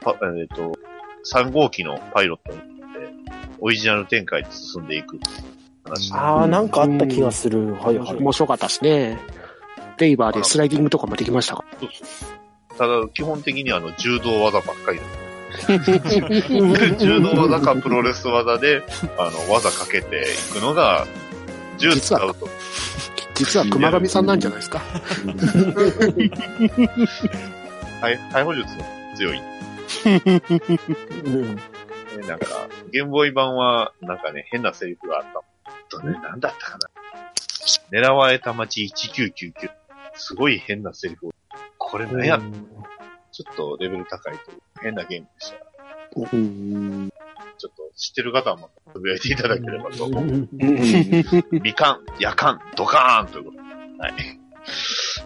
[0.02, 0.78] パえっ、と、
[1.34, 2.79] 3号機のパイロットに
[3.60, 5.20] オリジナル展開で進んでいく
[5.84, 6.13] 話。
[6.13, 7.74] ああ、なんかあった気がする。
[7.76, 8.15] はいはい。
[8.18, 9.18] 面白かったですね。
[9.98, 11.65] レイバーでスライディングとかもできましたか？
[12.78, 15.00] ただ、基本的にあの、柔道技ばっかり。
[17.00, 18.84] 柔道技かプロレス技で、
[19.18, 21.06] あの、技かけていくのが、
[21.78, 22.48] 銃使うと。
[23.36, 24.80] 実は熊上さんなんじゃないですか？
[28.02, 28.68] はい逮捕術
[29.15, 29.42] 強い。
[31.26, 31.56] うん。
[31.56, 31.62] ね
[32.28, 32.46] なんか、
[32.89, 35.43] ゲームボーイ版は、なんかね、変なセリフがあった。
[35.89, 36.89] とね、なんだったかな。
[37.91, 39.69] 狙われた街1999。
[40.13, 41.30] すごい変なセリフ。
[41.78, 42.39] これ何や、
[43.32, 45.58] ちょっとレベル高いという変なゲームでした。
[46.36, 47.10] うん。
[47.58, 50.23] ちょっと知ってる方はまたつぶやいていただければと思う。
[50.23, 50.49] うん
[51.52, 53.63] みかん、やかん、ドカーンということで。
[53.99, 54.13] はい。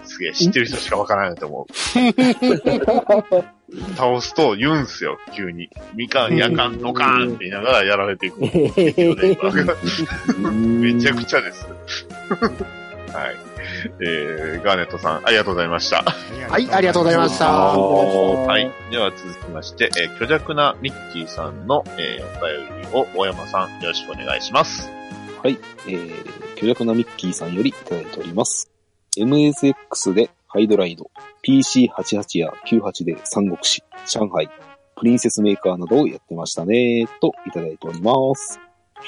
[0.04, 1.74] すげえ、知ってる人しかわからないと思う。
[3.96, 5.70] 倒すと言うんすよ、急に。
[5.96, 8.40] みかん、やかん、ドカーンって言いながらやられていく。
[10.42, 11.68] めちゃくちゃです。
[13.14, 13.54] はい。
[14.00, 16.04] えー、ガーネットさん、ありがとうございました。
[16.50, 17.52] はい、ありがとうございました。
[17.52, 18.72] はい。
[18.92, 24.90] では続きまして、えー、虚弱なミッキーさんの、えー、お便りを大山さん、よろしくお願いします。
[25.42, 25.58] はい。
[25.88, 28.70] えー、巨弱なミッキーさんよりいただいております。
[29.18, 31.10] MSX でハイドライド、
[31.42, 34.48] PC88 や98で三国志、上海、
[34.96, 38.60] プリンセスメーカーなどをやってましたね、といただいております。
[38.96, 39.02] あ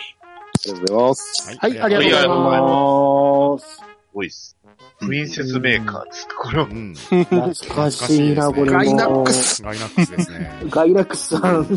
[0.66, 1.58] りがとうございます。
[1.60, 3.76] はい、ありがとうございありがとうございます。
[3.76, 4.58] すごいっす。
[5.00, 6.68] プリンセスメーカーですかこれはう。
[6.74, 6.96] ん。
[6.96, 8.78] 懐かしいな、これも。
[8.80, 9.62] ガイナックス。
[9.62, 10.52] ガイナックスですね。
[10.72, 11.68] ガイナックスさん。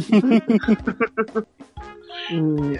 [2.32, 2.78] うん、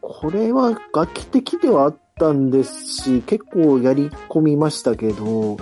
[0.00, 5.58] これは楽器的ではあったんですし、結構やり込みましたけど、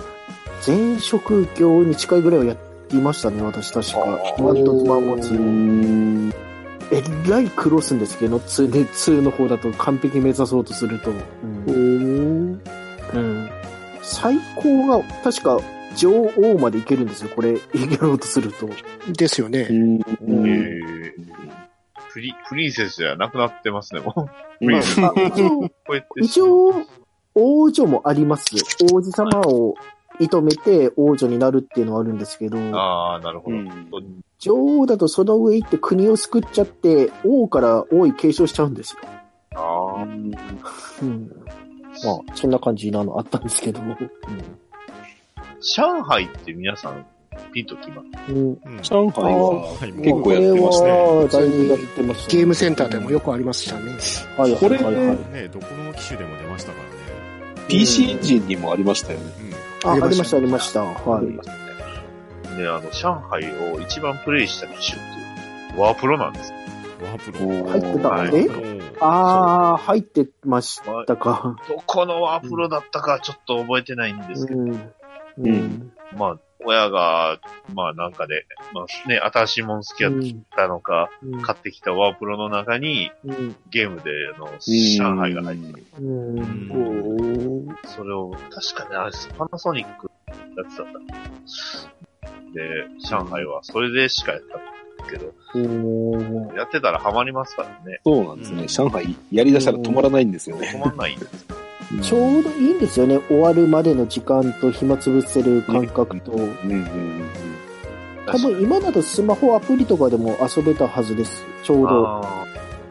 [0.65, 3.99] 前職業に近いぐらいはやっていましたね、私確か。
[4.39, 5.33] 割とつま持ち。
[5.33, 6.29] ん。
[6.91, 11.11] えらい苦労するんですけど、2で、2の方だと完璧目指そうとすると。
[11.67, 12.61] うん。
[13.13, 13.49] うん
[14.01, 15.59] 最高が、確か、
[15.95, 17.59] 女王までいけるんですよ、これ、や
[17.99, 18.69] ろうとすると。
[19.11, 19.73] ですよねう。
[19.73, 19.99] ん。
[19.99, 21.13] えー、
[22.13, 24.13] プリ、プリンセスじゃなくなってますね、も
[24.61, 24.65] う。
[24.65, 26.21] うんあ一応、こうやって。
[26.21, 26.73] 一応、
[27.35, 28.45] 王女もあります。
[28.91, 29.75] 王子様を
[30.19, 33.57] 射止めて王女になるっていうのはあるんですけど、ああ、なるほど。
[33.57, 33.89] うん
[34.39, 38.99] 女王だとその上行って国を救っちゃって、王から王位継承しちゃうんですよ。
[39.55, 40.29] ああ、うん。
[40.29, 40.39] まあ、
[42.35, 43.81] そんな感じなのあったんですけど。
[45.59, 47.03] 上海って皆さん、
[47.51, 48.31] ピンときます？
[48.31, 48.37] うん。
[48.37, 50.91] うん上海ははい結構やってましたね。
[50.91, 53.97] これは、だいぶやってました、ゲームセンターでもよくありましたね。
[54.37, 54.77] はいはいこれ。
[54.77, 54.83] ね、
[55.47, 56.91] どこの機種でも出ましたからね。
[57.67, 59.25] PC エンジンにもありましたよね。
[59.41, 59.46] うん。
[59.87, 60.83] あ、ありました、ありました。
[60.83, 62.57] はい。
[62.57, 65.05] で、あの、上海を一番プレイした機種っ
[65.69, 66.51] ていう、ワープロなんです。
[67.03, 67.69] ワープロ。
[67.69, 68.47] 入ってたはいえ？
[68.99, 71.55] ああ、入ってましたか。
[71.67, 74.63] どこのワープロだったかちょっと覚えてないんですけど、う
[75.47, 75.91] ん。
[76.17, 77.39] まあ、親が、
[77.73, 80.13] まあなんかで、まあね、新しいもん好きやっ
[80.55, 83.55] たのか、うん買ってきたワープロの中にうん。
[83.69, 85.97] ゲームであの、上海が入ってた。
[85.99, 87.67] うん。
[87.85, 90.11] それを、確かね、あれパナソニック
[90.57, 90.99] やってたんだ。
[92.53, 98.01] で、上海はそれでしかやったんだけど、おーやってたらハマりますからね。
[98.03, 98.61] そうなんですね。
[98.63, 100.71] うん上海やり出したら止まらないんですよね。
[100.73, 101.66] 止まんないんですよ。
[102.01, 103.19] ちょうどいいんですよね。
[103.27, 106.31] 終わるまでの時間と暇つぶせる感覚と。
[108.25, 111.45] 多分今だとスマホアプリとかでも遊べたはずです。
[111.63, 112.07] ちょうど。
[112.23, 112.45] あ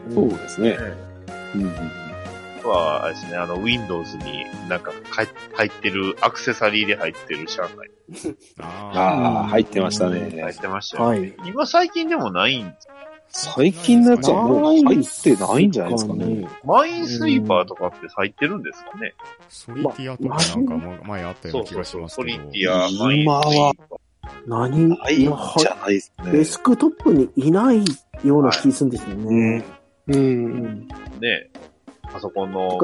[0.09, 0.13] うん。
[0.15, 0.77] そうですね。
[1.55, 1.71] うん
[2.67, 7.89] は、あれですね、あの、Windows になんか入入ってる、アクセサリーで入ってる上海
[8.59, 10.27] あああ、入ってました入ね。
[10.27, 11.19] ってましたよね。
[11.19, 11.33] はい。
[11.45, 12.87] 今最近でもないんです
[13.29, 16.47] 最近のやつはもう入ってないんじゃないですかね。
[16.63, 19.13] マインスイーパーとかって入ってるんですかね、
[19.49, 22.43] ソリティアとかなんかも前あったような気がしますソけど。
[22.43, 23.99] リティア、今マインスイーはパー。
[24.45, 25.19] 何ないん
[25.57, 26.31] じゃないですね。
[26.31, 27.83] デスクトップにいない
[28.23, 29.57] ような気するんですようね。
[29.57, 29.59] ん。
[29.59, 29.63] う。
[30.07, 30.87] うんん。
[31.19, 31.49] ね、
[32.11, 32.77] パソコンの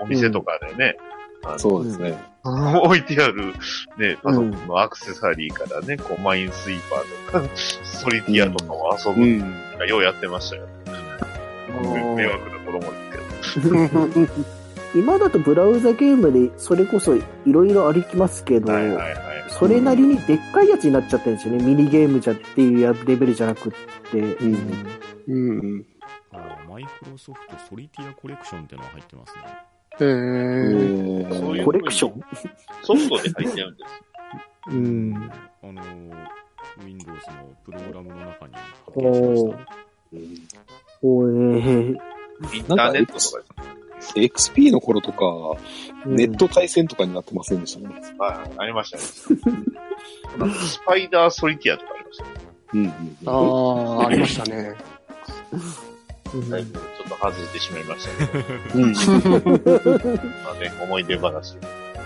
[0.00, 0.96] お店とかでね、
[1.44, 2.18] あのそうですね。
[2.42, 3.52] 置いてある、
[3.98, 6.80] ね、パソコンのアクセサリーからね、こう、マインスイー
[7.32, 9.69] パーとか、ソリティアとかを遊ぶうん。
[9.80, 10.68] のがようやってましたよ。
[10.86, 12.86] ー迷惑な子供で
[13.42, 14.28] すけど。
[14.92, 19.14] 今だとブラウザゲームでそれこそいろいろありきますけど、はいはいはい。
[19.48, 21.64] それなりにでっかいやつになっちゃってるんですよね。
[21.64, 23.72] ミニゲームじゃっていうやレベルじゃなくっ
[24.10, 24.18] て。
[24.18, 24.86] うん
[25.28, 25.34] う
[25.78, 25.86] ん。
[26.32, 29.42] あーマイクロソフトソリティアコレクションってのが入ってますね。
[30.00, 32.20] えー、コレクション？
[32.82, 33.90] ソフトで入ってるんです。
[34.70, 35.30] うん。
[36.90, 38.54] あのー、Windows のプログラムの中に
[38.86, 40.60] お発見しーました。
[41.02, 41.30] おえ
[42.52, 43.70] インターネットとか
[44.14, 45.26] XP の頃とか、
[46.06, 47.94] うんネット対戦とかになってませんでしたね。
[48.18, 49.04] はい、ありましたね。
[50.38, 52.30] なんかスパイダーソリティアとかありましたね。
[52.72, 53.98] うんうん。
[54.00, 54.74] ああ、ありましたね。
[56.32, 58.82] うんだいぶちょっと外れてしまいましたけど。
[58.82, 58.92] うん。
[58.92, 59.00] ま
[60.52, 61.56] あね、思い出話、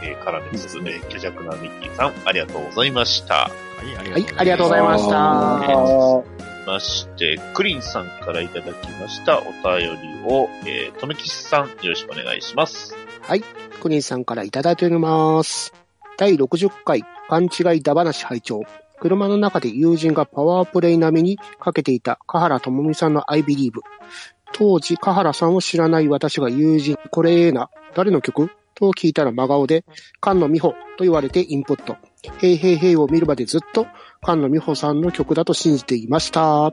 [0.04, 3.34] えー、からですね、虚弱なミッキーさん、ありがとうございました。
[3.34, 3.50] は
[3.82, 5.72] い、ありはい、ありがとうございましあた。
[5.72, 12.96] ーまして、クリンさんからいただきましたお便りを、えー、とめきしさん、よろしくお願いします。
[13.84, 15.74] クニンさんからいただいております。
[16.16, 18.62] 第60回、勘違いだ話拝聴
[18.98, 23.72] 車の中で友人がパワープレイ並みにかけていた香原智美さんの I Believe。
[24.54, 29.84] 当時、香原さんを知らない私が友人、これええな、誰の曲と聞いたら真顔で、
[30.22, 31.96] 菅野美穂と言われてインプット。
[32.40, 33.86] へいへいへいを見るまでずっと
[34.24, 36.70] 菅野美穂さんの曲だと信じていました。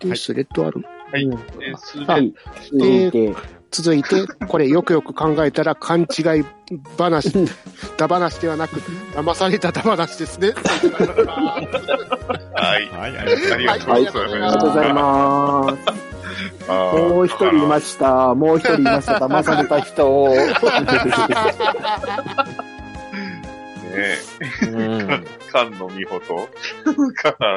[0.00, 0.84] で、はいスレッドある。
[1.10, 1.24] はい。
[1.24, 2.34] うんえー、数は年い。
[2.70, 3.34] 続いて、
[3.70, 6.04] 続いて、これよくよく考えたら勘違
[6.40, 6.44] い
[6.98, 7.32] 話、
[7.96, 8.80] だ話ではなく、
[9.14, 10.52] 騙されただ話ですね。
[12.54, 12.88] はい。
[12.88, 13.90] はい、ありがとうございます。
[13.90, 14.04] あり
[14.40, 16.01] がとうございます
[16.68, 18.34] もう一人いました。
[18.34, 19.14] もう一人いました。
[19.18, 20.28] 騙された人。
[23.92, 24.16] ね
[24.62, 26.48] うん菅野美穂と、
[27.14, 27.48] か、か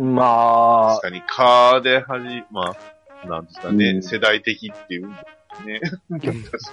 [0.00, 2.74] まあ確、かに、カーではじ、ま
[3.24, 5.16] あ、なんですかね、うん世代的っていうんで
[5.56, 5.80] すね。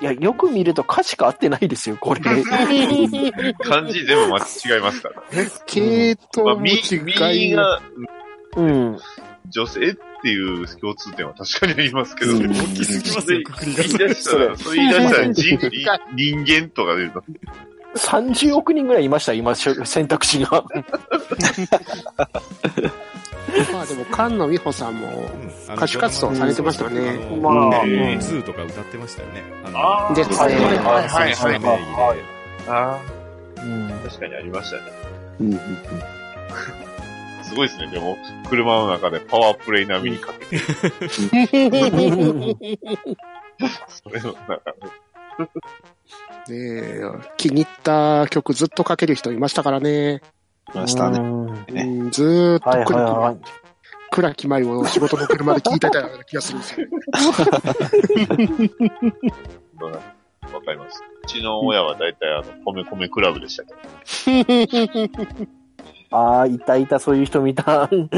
[0.02, 2.22] いや、よく見ると歌詞が合ってないですよ、これ。
[3.64, 5.50] 漢字全部間違いますからね。
[5.68, 7.82] 系まあ、統もみ、違いみが
[8.56, 9.00] うん。
[9.50, 12.40] 女性っていう共通点は確かにありますけど、う。
[12.40, 15.70] ん大きすぎますよ、くくりが言い出したら、それ言い出したら人、人
[16.14, 17.24] 人間とか出ると、
[17.96, 20.64] 30億人ぐらいいました、今、選択肢が。
[23.72, 25.76] まあでも、菅野美穂さんも、うん。
[25.76, 27.18] 歌手活動されてましたね。
[27.42, 27.54] まあ。
[27.86, 29.44] えーうんズーとか歌ってましたよね。
[29.74, 30.16] あー。
[30.16, 31.60] ですねはいはいはいはいはい。
[31.60, 32.20] はい
[32.68, 33.00] あ
[33.58, 33.88] うん。
[33.88, 34.84] あ、確かにありましたね。
[35.40, 35.60] うんうん
[37.48, 37.88] すごいですね。
[37.88, 38.18] でも、
[38.50, 40.60] 車の中でパワープレイ並みにかけて、
[43.88, 44.88] それの中で。
[46.50, 47.02] ねえ
[47.38, 50.22] 気に入った曲ずっとかける人いましたからね。
[50.74, 51.20] いましたね。
[51.20, 53.42] うんうんずーっとはいクラキマはいはい。
[54.10, 56.88] 倉木舞を仕事の車で聞いてたような気がするんですよ。
[60.54, 61.04] わかります。
[61.24, 63.80] うちの親は大体あの、米米クラブでしたけど。
[66.12, 67.90] ああ、いたいた、そういう人見た。
[67.92, 68.10] うん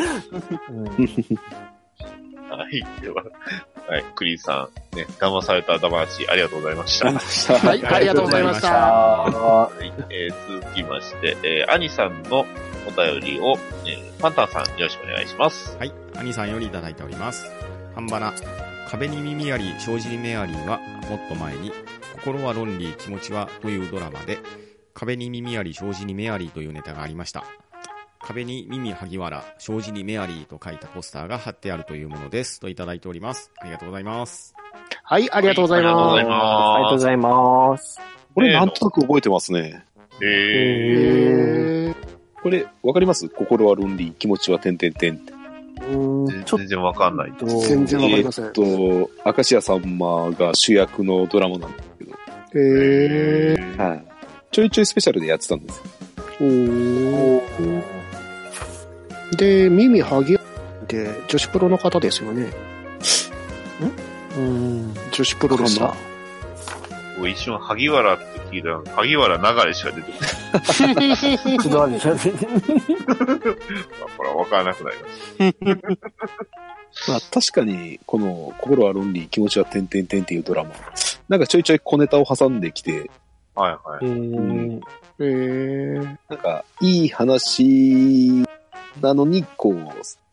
[2.49, 3.01] はい。
[3.01, 3.23] では、
[3.87, 4.03] はい。
[4.15, 7.11] クリーンさん、ね、騙された騙し、ありがとうございました。
[7.11, 9.25] ははい、ありがとうございました。
[9.25, 9.93] あい。
[10.09, 12.45] えー、続きまして、えー、アニさんの
[12.87, 15.77] お便りを、えー、パンタンさん、よろしくお願いします。
[15.77, 15.93] はい。
[16.15, 17.49] 兄さんよりいただいております。
[17.95, 18.33] 半ばな。
[18.89, 21.71] 壁に耳あり、障子に目ありはもっと前に、
[22.15, 24.39] 心は論理、気持ちはというドラマで、
[24.93, 27.43] 壁に耳あり、障子に目ありというネタがありました。
[28.21, 32.59] 壁に耳萩原、障子に目ありと書いたポスターが貼ってあるというものです。
[32.59, 33.51] といただいております。
[33.59, 34.53] ありがとうございます。
[35.03, 37.99] はい、ありがとうございありがとうございまありがとうございます。
[38.35, 39.83] これなんとなく覚えてますね。
[40.15, 40.25] えす。
[40.25, 41.95] ー、え
[42.43, 43.27] これ、わかります？
[43.29, 45.33] 心は論理、気持ちは点々点って。
[46.45, 47.33] 全然わかんない。
[47.39, 48.45] 全然わかりません。
[48.45, 48.61] えーっと、
[49.25, 52.11] 明石家さんまが主役のドラマなんですけど、
[52.53, 54.05] えー、はい。
[54.51, 55.83] ちょいちょいスペシャルでやってたんですよ。
[56.41, 57.98] おー
[59.37, 60.39] で、耳はぎっ
[60.87, 62.51] て女子プロの方ですよね。
[64.37, 65.93] うん、女子プロでした。
[67.17, 70.25] 僕一瞬、萩原って聞いたら、萩原流れしか出てこな
[70.57, 70.63] い。
[71.59, 72.39] ちょっと待って、
[74.17, 74.97] ほら、わからなくなり
[75.39, 75.97] まし
[77.07, 80.71] まあ確かに、この心は論理、気持ちは点々点っていうドラマ、
[81.27, 83.09] なんかちょいちょい小ネタを挟んできて、
[83.55, 83.61] た。
[83.61, 84.05] はいはい。
[84.05, 84.81] うん、
[85.19, 88.45] えー、なんかいい話
[89.01, 89.75] なのに、こう、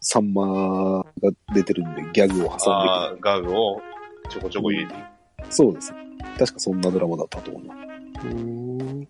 [0.01, 3.83] サンマが出てるんでギャグを挟んあーガグを
[4.29, 5.01] ちょこちょこ入れていく。
[5.01, 5.07] で
[5.51, 5.93] そうです。
[6.39, 7.61] 確かそんなドラマだったと思。
[7.61, 9.01] うーん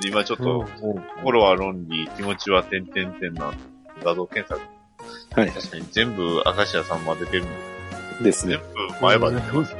[0.00, 0.66] で今ちょっと、
[1.16, 3.52] 心は論理、気持ちは点々点な
[4.02, 4.60] 画像検索。
[5.40, 5.50] はい。
[5.50, 7.46] 確かに全部、明石家さんま出てるん
[8.18, 8.88] で、ですね全。
[8.88, 9.76] 部前歯出てます。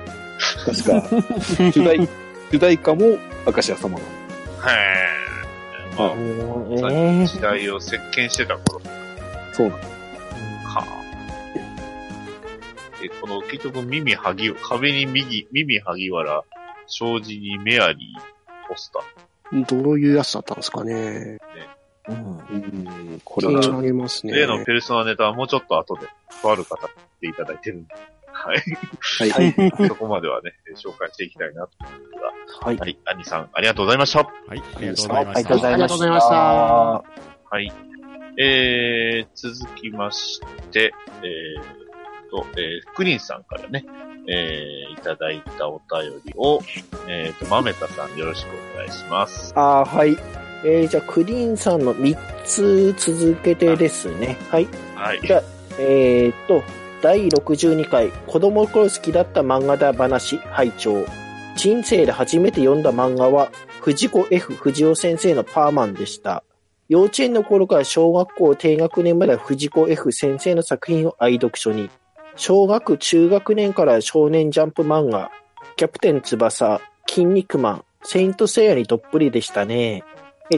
[0.84, 2.08] 確か、主題、
[2.50, 3.06] 主題歌も
[3.46, 3.98] 明石家様の。
[3.98, 5.21] へー。
[5.96, 8.80] まあ、えー、時代を席巻してた頃
[9.52, 9.92] そうなんです。
[10.74, 10.86] か。
[13.02, 16.44] え、この結局耳はぎ、壁に右、耳萩原、
[16.86, 19.82] 障子にメアリー、ポスター。
[19.82, 21.38] どういうやつだったんですかね。
[22.08, 24.32] うんうん、こ気れはね。
[24.32, 26.08] 例のペルソナネタはもうちょっと後で、
[26.40, 27.94] とある方っていただいてるんで。
[28.32, 29.30] はい。
[29.30, 29.72] はい。
[29.88, 31.98] そこまではね、紹介していきたいなと思いま
[32.48, 32.82] すはいが。。
[32.82, 32.98] はい。
[33.06, 34.18] アニさん、ありがとうございました。
[34.20, 35.58] はい、ありがとうございまありがとうごした。
[35.58, 35.72] ざいました。
[35.72, 37.72] ありがとうございましたはい。
[38.38, 40.40] えー、続きまし
[40.70, 40.92] て、
[41.22, 43.84] えーと、えー、クリンさんからね、
[44.26, 46.60] えー、いただいたお便りを、
[47.08, 49.52] えーと、まめたさんよろしくお願いします。
[49.54, 50.16] あーはい。
[50.64, 54.38] えー、じゃあ、クリーンさんの3つ続けてですね。
[54.50, 54.68] はい。
[54.94, 55.20] はい。
[55.20, 55.42] じゃあ、
[55.78, 56.62] えーっと、
[57.02, 61.04] 第62回、子供頃好きだった漫画だ話、拝聴。
[61.56, 66.44] 人生で初めて読んだ漫画は、藤子 F 不二雄先生のパーマンでした。
[66.88, 71.90] 幼稚園の頃から小学校低学年まで藤子 F 先生の作品を愛読書に、
[72.36, 75.32] 小学中学年から少年ジャンプ漫画、
[75.74, 80.04] キャプテン翼、筋肉マン、セイントセイヤにどっぷりでしたね。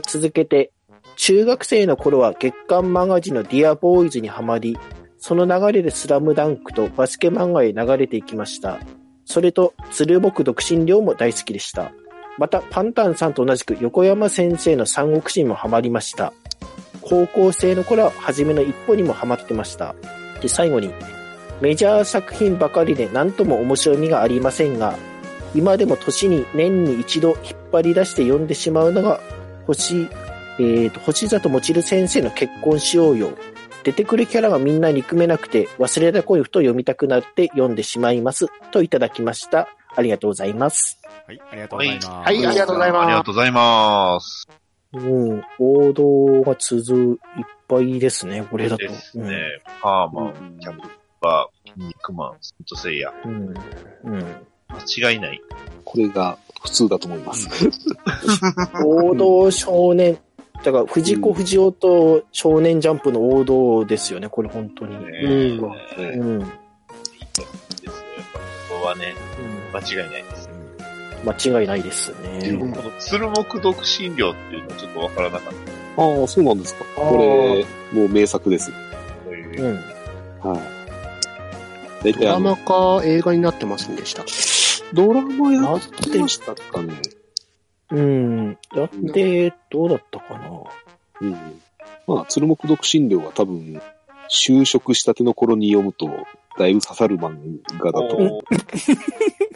[0.06, 0.72] 続けて、
[1.16, 4.76] 中学生の頃は月刊マガジンのディアボーイズにはまり、
[5.26, 8.78] その流れでスラムダンクとバスケ漫画へ流れていきました。
[9.24, 11.92] それと、鶴木独身寮も大好きでした。
[12.36, 16.34] また、パンタンさんと同じく横山先生の三国志にもハマりました。
[17.00, 19.94] 高校生の頃は初めの一歩にもハマってました。
[20.42, 20.92] で、最後に、
[21.62, 24.94] メジャー作品ばかりで何とも面白みがありませんが、
[25.54, 27.36] 今でも年に年に一度引っ
[27.72, 29.20] 張り出して読んでしまうのが、
[29.66, 30.06] 星、
[30.58, 33.30] えーと、星里もちる先生の結婚しようよ。
[33.84, 38.46] 出てくるキャラがみんな憎めなくて、忘れた恋ふと読みたくなって読んでしまいます。
[38.72, 39.68] といただきました。
[39.94, 40.98] ありがとうございます。
[41.26, 42.08] はい、ありがとうございます。
[42.08, 44.48] はい、ありがとうございありがまとうございます。
[44.94, 48.86] うん、王道が続いっぱいですね、これだと。
[48.86, 49.60] ですね。
[49.82, 50.88] パーマン、キャプ
[51.20, 53.12] バー、筋肉マン、セントセイヤ。
[53.24, 53.54] うん。
[54.04, 54.46] うん。
[54.98, 55.42] 間違いない。
[55.84, 57.48] これが普通だと思います。
[58.84, 60.18] 王道少年、
[60.64, 64.92] だから藤子不二雄と少年ジャンプの王道ですよね、これ本当に。
[64.98, 65.50] ねうんうん。
[65.50, 66.24] ですよ。
[66.24, 66.40] うん。
[66.40, 66.54] やっぱこ
[68.80, 69.14] こはね、
[69.74, 70.48] 間違いないです。
[71.24, 72.48] 間違いないですね。
[72.48, 75.52] うんこの鶴木独身寮っていうのはちょっとわからなかっ
[75.96, 76.02] た。
[76.02, 76.84] ああ、そうなんですか。
[76.96, 78.72] これ、もう名作です。
[79.56, 79.74] そうん。
[80.40, 80.58] は
[82.04, 82.12] い。
[82.12, 84.24] ドラマか映画になってますんでした。
[84.94, 86.94] ドラマやってましたかね。
[87.90, 88.58] うん。
[88.74, 90.48] だって、どうだったかな？
[91.20, 91.60] うん。
[92.06, 93.80] まあ、鶴木独身寮は多分、
[94.30, 96.08] 就職したての頃に読むと、
[96.58, 97.36] だいぶ刺さる漫
[97.78, 98.42] 画だと。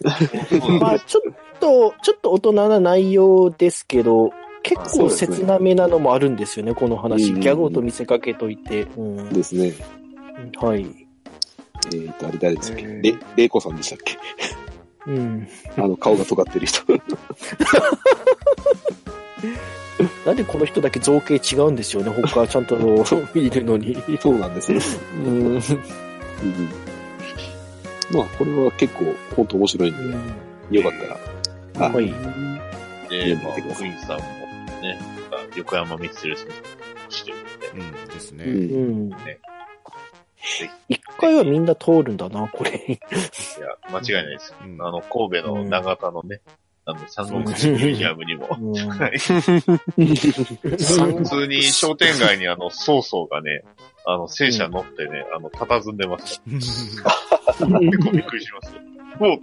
[0.80, 4.32] まあ、ちょっと、ちょっと大人な内容ですけど、
[4.62, 7.32] 結構切なめなのもあるんですよね、この話。
[7.32, 8.82] うんギャグと見せかけといて。
[8.96, 9.32] うん。
[9.32, 9.72] ですね。
[10.60, 10.86] はい。
[11.94, 12.82] えっ、と、あれ誰でしたっけ？
[12.86, 14.18] れ、れいこさんでしたっけ？
[15.08, 15.48] うん。
[15.76, 16.82] あの、顔が尖ってる人。
[20.24, 22.76] なんでこの人だけ造形違うんですよね、他はちゃんと
[23.34, 23.96] 見るのに。
[24.20, 24.80] そうなんですよ。
[25.24, 25.56] うん。
[25.56, 25.62] うん
[28.10, 29.04] まあ、これは結構、
[29.36, 29.94] 本当面白いん
[30.70, 31.00] で、よかっ
[31.74, 31.88] たら。
[31.88, 32.06] あはい。
[32.06, 34.24] で、まあ、クイーンさんも
[34.80, 34.98] ね、
[35.56, 38.44] 横山光輝先生してるんで、うん、ですね。
[38.44, 39.40] うんうんね。
[40.88, 42.70] 一回はみんな通るんだな、これ。
[42.70, 42.98] いや、
[43.92, 44.54] 間違いないです。
[44.64, 46.40] うんあの、神戸の長田のね、
[46.84, 49.36] あの、三国志ミュージアムにも、うんはい普
[51.24, 53.62] 通に商店街にあの、曹操がね、
[54.06, 56.40] あの、戦車乗ってね、あの、佇んでます。
[56.46, 56.72] 結
[57.60, 57.78] 構
[58.10, 58.80] びっくりしますよ。
[59.18, 59.40] もう、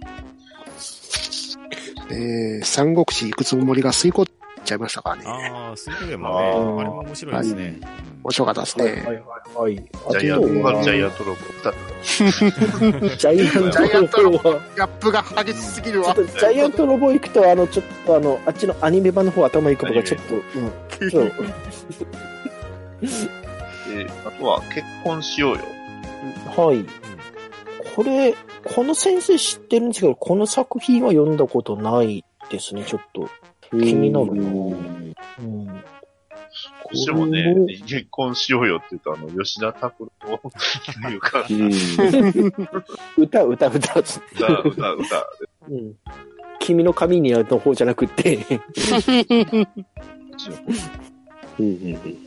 [2.10, 4.26] えー、三国志行くつもりが水行っ
[4.66, 5.22] ちゃいましたからね。
[5.26, 7.80] ああ、スイートゲームはね、あれも面白いですね。
[8.22, 8.84] 面白かったですね。
[8.84, 9.16] はいはいはい
[9.56, 9.90] はい。
[10.08, 16.26] あジャイアント、とはジャイアントロボ2ジャイアントロボは、ギャップが激しすぎるわちょっ。
[16.26, 20.38] とジャイアントロボ行くと、あの、ちょっとあの、あっちのアニメ版の方頭いくのがちょっと、う
[21.06, 21.10] ん。
[21.10, 21.24] そう。
[21.24, 21.32] で、
[24.26, 25.60] あとは、結婚しようよ。
[26.56, 26.84] はい。
[27.94, 33.28] これ、この先生知ってるんですけど、この作品は読んだことないですね、ちょっと。
[33.70, 35.66] 気になるなうん。
[36.82, 37.54] こっちもね、
[37.86, 40.40] 結婚しようよって言うと、あの、吉田拓郎
[41.02, 43.24] というか、うん。
[43.24, 44.44] 歌、歌、歌、つって。
[44.44, 45.26] 歌、歌、歌、
[45.68, 45.94] うん。
[46.60, 48.36] 君の髪になるの方じゃなくて、
[51.58, 52.26] うんうん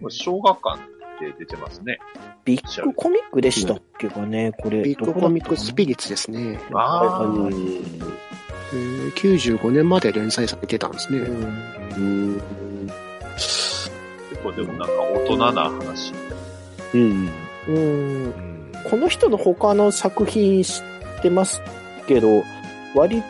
[0.00, 1.98] これ小学館って出てますね。
[2.44, 4.82] ビッグコミックでしたっけかね、これ。
[4.82, 6.60] ビッグコミックスピリッツですね。
[6.72, 7.98] あうん。
[8.72, 11.18] はいえー95年まで連載されてたんですね。
[11.18, 11.44] うん
[11.96, 12.00] う
[12.34, 12.40] ん。
[13.36, 13.90] 結
[14.42, 16.12] 構でもなんか大人な話。
[16.94, 17.28] うん。
[17.68, 17.74] うん
[18.24, 18.34] うん
[18.90, 20.80] この人の他の作品知
[21.18, 21.60] ってます
[22.06, 22.44] けど、
[22.94, 23.22] 割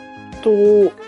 [0.43, 0.49] と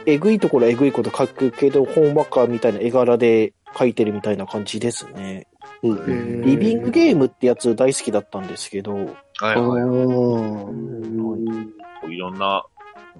[0.06, 5.48] えぐいところはえぐいこと書くけど、本話家みたいな絵柄で描いてるみたいな感じですね。
[5.84, 5.98] うん。
[5.98, 9.08] えーリビングゲームってやつ大好きだったんですけど、はい
[9.42, 9.84] あはい。
[9.84, 11.68] ー
[12.10, 12.66] いろんな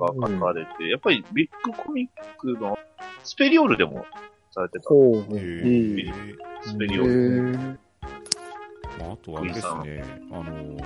[0.02, 2.78] が書かれて、やっぱりビッグコミックの
[3.24, 4.06] スペリオールでも
[4.52, 4.90] されてた。
[4.90, 7.56] ほうスペリオール。
[7.56, 7.78] ー
[9.00, 10.78] まあ、あとはあれですね、あの、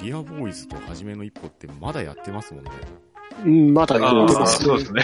[0.00, 2.70] ディアボーイズと初めの一歩ってまだやってますもんね。
[3.44, 4.64] うんまだやってます。
[4.64, 5.02] そうですね。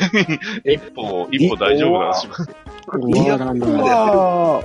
[0.64, 2.50] 一歩、一歩大丈夫なします。
[2.90, 3.70] 終わら一ない。
[3.70, 4.62] 歩は、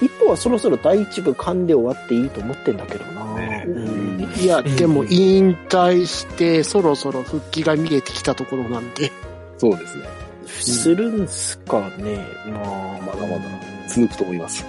[0.00, 3.34] 一歩はそろそろ第一部完で終わっていいと思ってんだけどな。
[3.34, 3.99] ねうん
[4.40, 9.12] いや、でも引退して、そろそろ復帰が見えてきたところなんで。
[9.58, 10.04] そうですね。
[10.46, 12.26] するんすかね。
[12.46, 13.42] まあ、まだまだ
[13.88, 14.64] 続くと思います。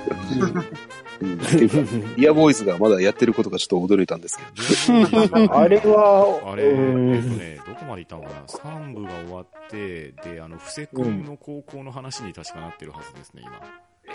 [1.21, 1.33] うん。
[1.35, 1.77] っていうか、
[2.17, 5.55] イヤボーイズがまだやってることがちょっと驚いたんですけど。
[5.57, 8.41] あれは、あれ、えね、どこまで行ったのかな
[8.81, 13.53] ?3 部が終わって、で、あの、布施君の高校の話に確かなってるはずですね、今。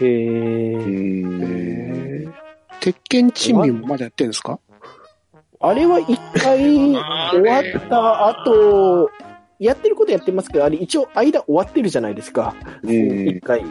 [0.00, 0.74] へえ。
[0.74, 2.34] うん。
[2.80, 4.58] 鉄拳珍味もまだやってるんですか？
[5.60, 9.10] あれは一回終わった後、
[9.58, 12.54] やってることやってますけど、あれ一応間終わってるじゃないですか。
[12.82, 13.64] うん一回。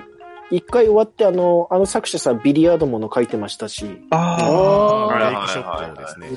[0.51, 4.01] 一回終わって、あの、あの作者さんビリヤードもの書いてましたし。
[4.11, 6.29] ああブーレイクショットですね。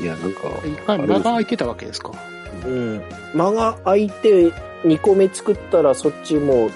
[0.00, 2.12] いや、なんか、一回間が空いてたわけですか
[2.64, 3.02] うん。
[3.34, 4.52] 間が空いて
[4.84, 6.70] 2個目作ったら、そっちも、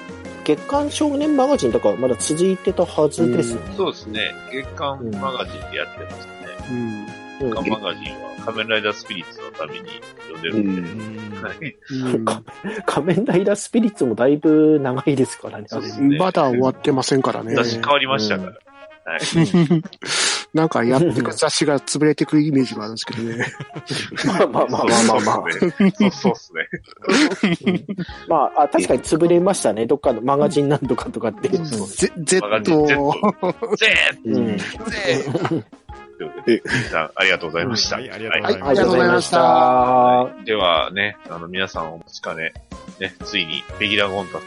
[0.50, 3.60] 月刊少年マガジンとかまだ続いてたはずですね。
[3.76, 4.34] そうですね。
[4.52, 6.32] 月刊マガジンでやってますね。
[6.70, 6.76] うん。
[6.76, 7.06] うん
[7.40, 9.88] 月刊マガジンは仮面ライダースピリッツのために
[10.28, 11.36] 読んでるんで。
[11.36, 11.76] うんはい。
[11.90, 12.24] うん
[12.84, 15.66] 仮面ライダースピリッツもだいぶ長いですからね。
[15.68, 17.54] そうですねまだ終わってませんからね。
[17.54, 18.52] 雑誌変わりましたから。
[19.04, 19.20] はい。
[20.52, 23.46] なんかやってく 雑誌が潰れてくイメージがあるんですけどね。
[24.26, 25.44] まあまあまあまあまあま
[26.08, 26.10] あ。
[26.10, 27.86] そうっすね。
[28.28, 29.86] まあ、あ確かに潰れましたね。
[29.86, 31.48] どっかのマガジンなんとかとかって。
[31.48, 32.86] Z ト。
[33.76, 33.94] ぜ
[34.24, 34.46] うん。
[34.46, 34.58] ー
[34.90, 35.64] ぜー
[36.18, 37.96] ということで、皆さんありがとうございました。
[37.96, 39.42] はいありがとうございました。
[39.42, 42.52] はいではね、あの、皆さんお待ちかね、
[42.98, 44.40] ね、ついに、ベギラ・ゴンタの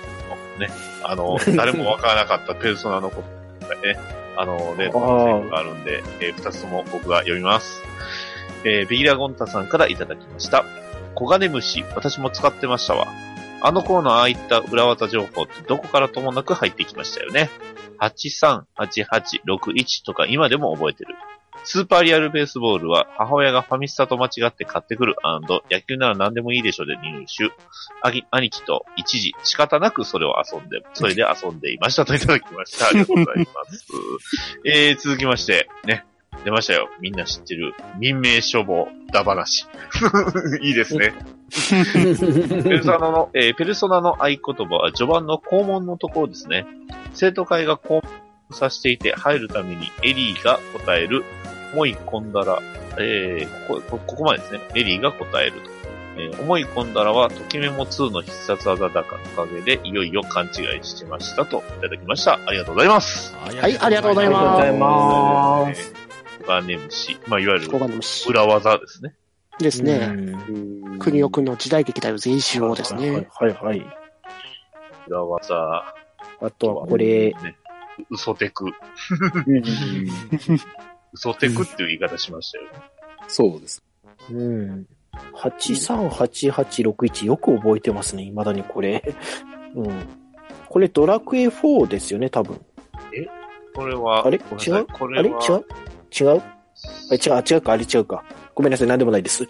[0.60, 0.70] ね、
[1.04, 3.24] あの、誰もわからなかったペルソナのこ
[3.62, 3.98] とがね、
[4.38, 7.82] あの、例のセリフがあるんで、えー二つとも僕が読みます。
[8.64, 10.66] えーベギラ・ゴンタさんからいただきました。
[11.16, 13.08] 小金虫、私も使ってましたわ。
[13.62, 17.50] あの頃のああいった裏技情報ってどこからともなく入ってきましたよね。
[18.00, 21.16] 838861とか今でも覚えてる。
[21.64, 25.16] スーパーリアルベースボールは母親がファミスタと間違って買ってくる
[25.72, 27.52] 野球なら何でもいいでしょで入手。
[28.02, 32.88] 兄兄貴と一時仕方なくそれを遊んで、それで遊んでいましたといただきました。
[32.88, 33.88] ありがとうございます。
[34.66, 36.06] えー、続きまして、ね。
[36.44, 36.90] 出ましたよ。
[37.00, 39.66] みんな知ってる民命処方だ話。
[40.62, 41.14] いいですね。
[42.64, 46.66] ペルソナの、えーペルソナの合言葉は序盤の肛門のところですね。
[47.14, 48.04] 生徒会が肛門
[48.52, 51.24] さしていて入るためにエリーが答える、
[51.76, 52.60] もいこんだら、
[53.00, 54.62] えー、ここ、ここまでですね。
[54.76, 55.70] エリーが答えると。
[56.16, 62.40] えー思い込んだらは、ときメモ2の必殺技だかのおかげで、いよいよ勘違いしてましたといただきました。
[62.46, 63.36] ありがとうございます。
[63.36, 65.94] はいありがとうございありがとうございまます。
[66.40, 67.18] コガネムシ。
[67.28, 69.16] まあ、いわゆる小金虫裏技ですね。
[69.60, 70.12] ですね。
[70.50, 73.28] うん国尾くんの時代劇だよ全集をですね。
[73.34, 73.86] はいはいはい。
[75.08, 75.96] 裏技。
[76.42, 77.58] あとはこれ、ね、
[78.10, 78.66] 嘘テク。
[81.14, 82.70] 嘘テクっていう言い方しましたよね。
[83.28, 83.84] そうです。
[84.32, 84.86] うん。
[85.36, 89.04] 838861よく覚えてますね、未だにこれ。
[89.76, 90.08] うん。
[90.68, 92.60] これドラクエ4ですよね、多分。
[93.76, 94.38] これは、あれ？
[94.38, 94.88] ごめんなさい違う？
[95.18, 95.30] あれ？
[95.30, 95.36] 違う？
[96.20, 96.42] 違う？
[97.12, 97.86] あ違う、あ違うか、あれ？
[97.86, 98.24] 違うか？
[98.56, 99.48] ごめんなさい、なんでもないです。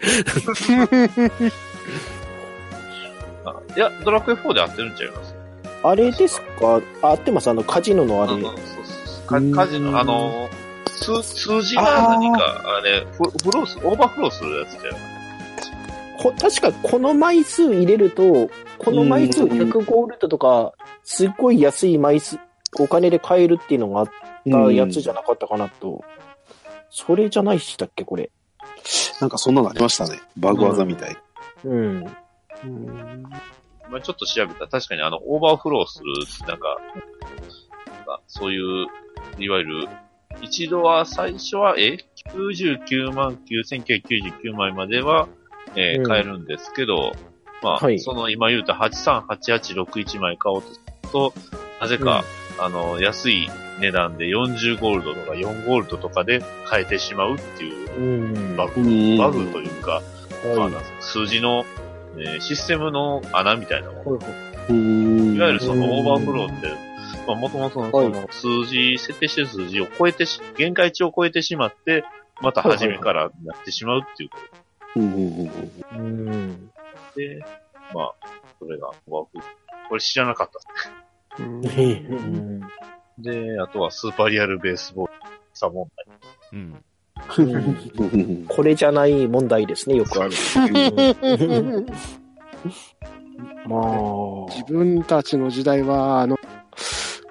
[3.44, 5.34] あいや、ドラクエ4で合ってるんちゃいます？
[5.82, 6.80] あれですか？
[7.02, 8.32] あ、合ってますあの、カジノのあれ。
[8.34, 8.64] うんそうそう
[9.06, 10.48] そうかカジノ、あの、
[10.98, 14.96] 数、数字が何か、あれ、フフロース、オーバーフローするやつだよ。
[16.18, 20.72] こ確かこの枚数入れると、この枚数うん100ゴールドとか、
[21.02, 22.38] すっごい安い枚数、
[22.78, 24.10] お金で買えるっていうのがあっ
[24.50, 26.02] たやつじゃなかったかなと。
[26.90, 28.30] それじゃないしたっけ、これ。
[29.20, 30.20] なんかそんなのありましたね。
[30.36, 31.16] バグ技みたい。
[31.64, 32.04] うん。
[33.90, 36.76] まあちょっと調べたら確かにあの、オーバーフローする、なんか、
[37.96, 38.86] なんかそういう、
[39.38, 39.88] いわゆる、
[40.44, 41.98] 一度は最初は、え
[42.32, 45.28] ?99 万9999枚までは、
[45.74, 46.06] えーうん。
[46.06, 47.12] 買えるんですけど、
[47.62, 47.98] まあ、はい。
[47.98, 51.34] その今言うた838861枚買おうとすると、
[51.80, 52.24] なぜか、
[52.58, 53.48] あの、安い
[53.80, 58.56] 値段で40ゴールドとか4ゴールドとかで買えてしまうっていううん。
[58.56, 59.18] バグ、うん。
[59.18, 60.02] バグというか、
[60.56, 60.70] まあ
[61.00, 61.64] 数字の、
[62.16, 64.18] えーシステムの穴みたいなもの。
[64.68, 65.34] うん。
[65.34, 66.68] いわゆるそのうんオーバーフローって、
[67.26, 68.28] まあもともとのはいその
[68.64, 72.04] 数字、設定してる数字を超えてし、限界値を超えてしまって、
[72.40, 74.36] また初めからなってしまうっていうこ
[74.96, 76.70] うんうんうんうん。
[77.14, 77.44] とで、
[77.94, 78.14] まあ、
[78.58, 79.88] それがオーバーフロー。
[79.88, 80.50] これ知らなかっ
[81.36, 81.42] た。
[81.42, 82.60] うんうん
[83.18, 85.12] で、あとはスーパーリアルベースボール、
[85.52, 85.88] さ問
[86.52, 86.58] うん。
[87.38, 90.32] うんこれじゃない問題ですね、よくある。
[90.56, 91.86] うん
[93.66, 96.36] まあ、自分たちの時代は、あの、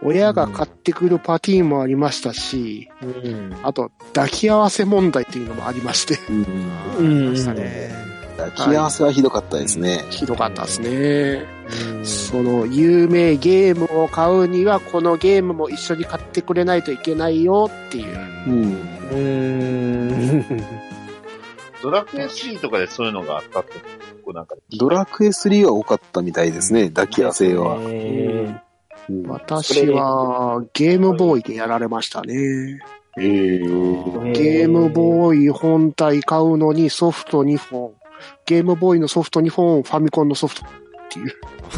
[0.04, 3.56] 親が買ってくるパターンもありましたし、うん。
[3.64, 7.92] あと、抱き合わせ問題っていうのもありまして、うんあーありましたね。
[8.38, 10.04] 抱き合わせはひどかったですね。
[10.10, 11.46] ひどかったですね。
[12.04, 18.18] その、有名ゲームを買うには、このゲームも一緒に買ってくれないといけないよっていう。
[18.48, 18.94] うん。
[19.12, 20.64] うん。
[21.82, 23.74] ドラクエ3とかでそういうのがあったって、
[24.24, 27.78] こうなんか、ドラクエ3は多かったみたいですね、抱き合わせは。
[29.28, 32.80] 私は、ゲームボーイでやられましたね。
[33.18, 37.92] えーゲームボーイ本体買うのにソフト2本。
[38.46, 40.68] ゲームボーイのソフト2本、ファミコンのソフトっ
[41.10, 41.32] ていう。
[41.32, 41.76] え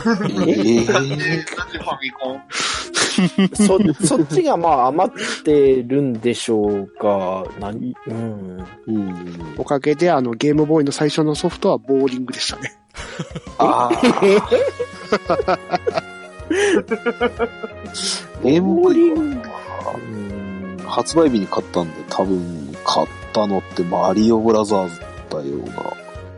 [0.82, 2.42] ーなんで、ファミコン？
[3.56, 5.14] そ、そっちがまあ余っ
[5.44, 7.46] てるんでしょうか。
[7.60, 7.96] 何？
[8.08, 8.66] うん。
[8.88, 12.74] うんおかげで、あの、ゲームボーイの最初のソフトはボーリングでしたね。
[13.58, 14.42] あー
[18.44, 25.00] ゲームボーイはうん発売日に買ったんで、多分買ったのってマリオブラザーズ
[25.30, 25.94] だような。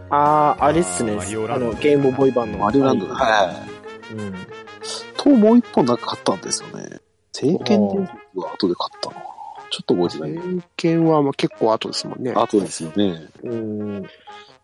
[0.10, 1.16] ああ、あれっすね。
[1.16, 2.58] マリオランドあの、ゲームボーイ版の。
[2.60, 3.14] マリオランドだ。
[3.14, 4.14] ははい。
[4.14, 4.18] い。
[4.18, 4.36] うん。
[5.18, 7.00] と、もう一本なんか買ったんですよね。
[7.34, 9.26] 聖剣伝説は後で買ったのかな。
[9.70, 10.32] ちょっと覚えてない。
[10.42, 12.32] 偏見はまあ結構後ですもんね。
[12.32, 13.28] 後ですよね。
[13.44, 14.06] うん。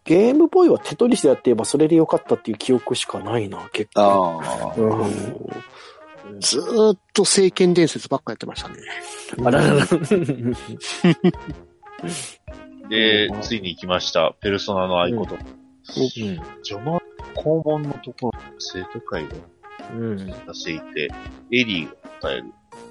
[0.06, 4.02] ゲームボーイはテトリスやってればそれでよかったっていう記憶しかないな、結構。
[4.02, 4.76] ああ。
[4.78, 6.40] うん。
[6.40, 8.76] ずーっと聖剣伝説ばっかやってましたね。
[9.46, 9.86] あららら。
[12.90, 14.34] でう、んついに来ました。
[14.42, 15.38] ペルソナの合言葉。
[15.84, 17.00] 序盤、
[17.36, 19.36] 校門のところ、生徒会が
[19.94, 20.18] うん。
[20.18, 21.10] 出していて、
[21.52, 21.92] エリーが
[22.22, 22.46] 答える。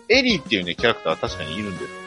[0.08, 2.02] エリーっていうね、キャラクターは確かにいるんです。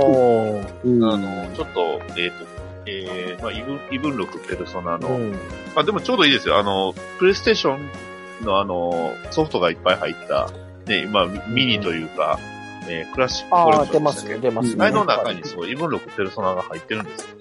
[0.00, 2.51] はうんあの、ちょっと、えっ、と、
[2.86, 4.98] えー、まあ、異文、異文録ペルソナあ。
[4.98, 5.32] の、うん。
[5.74, 6.58] まあ、でもちょうどいいですよ。
[6.58, 10.50] あの、プレイステーションのあの、ソフトがいっぱい入った、
[10.86, 12.38] ね、まあ、ミミニというか、
[12.88, 14.84] えークラシックああ、コレクショ出ますね、出ますね。
[14.84, 17.36] あれの中にそう、異文録ペルソナが入ってるんですよ。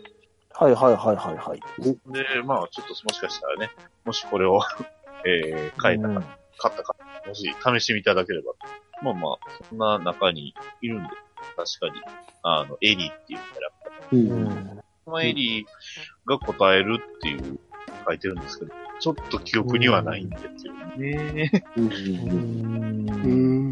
[0.54, 1.60] はいはいはいはいはい。
[1.80, 3.72] で、まあ、ちょっともしかしたらね、
[4.06, 4.62] もしこれを、
[5.26, 6.26] えー、買えたか、うん
[6.62, 6.96] 買ったか、
[7.28, 8.54] もし試してみていただければ。
[9.02, 11.10] まあまあ、そんな中にいるんで、
[11.56, 12.04] 確かに、
[12.44, 14.30] あの、エリーっていうキャラクター。
[14.30, 14.34] う。
[14.34, 14.82] うん
[15.12, 17.60] のエリーが答えるっていう、
[18.08, 21.64] 書いてるんですけど、ちょっと記憶にはないんですよね。
[21.78, 21.86] うん。
[21.86, 21.90] う。
[21.90, 23.72] うん。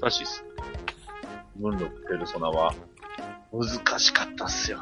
[0.00, 0.44] 難しいっす。
[1.56, 2.74] 文録ペルソナは、
[3.52, 4.78] 難しかったっすよ。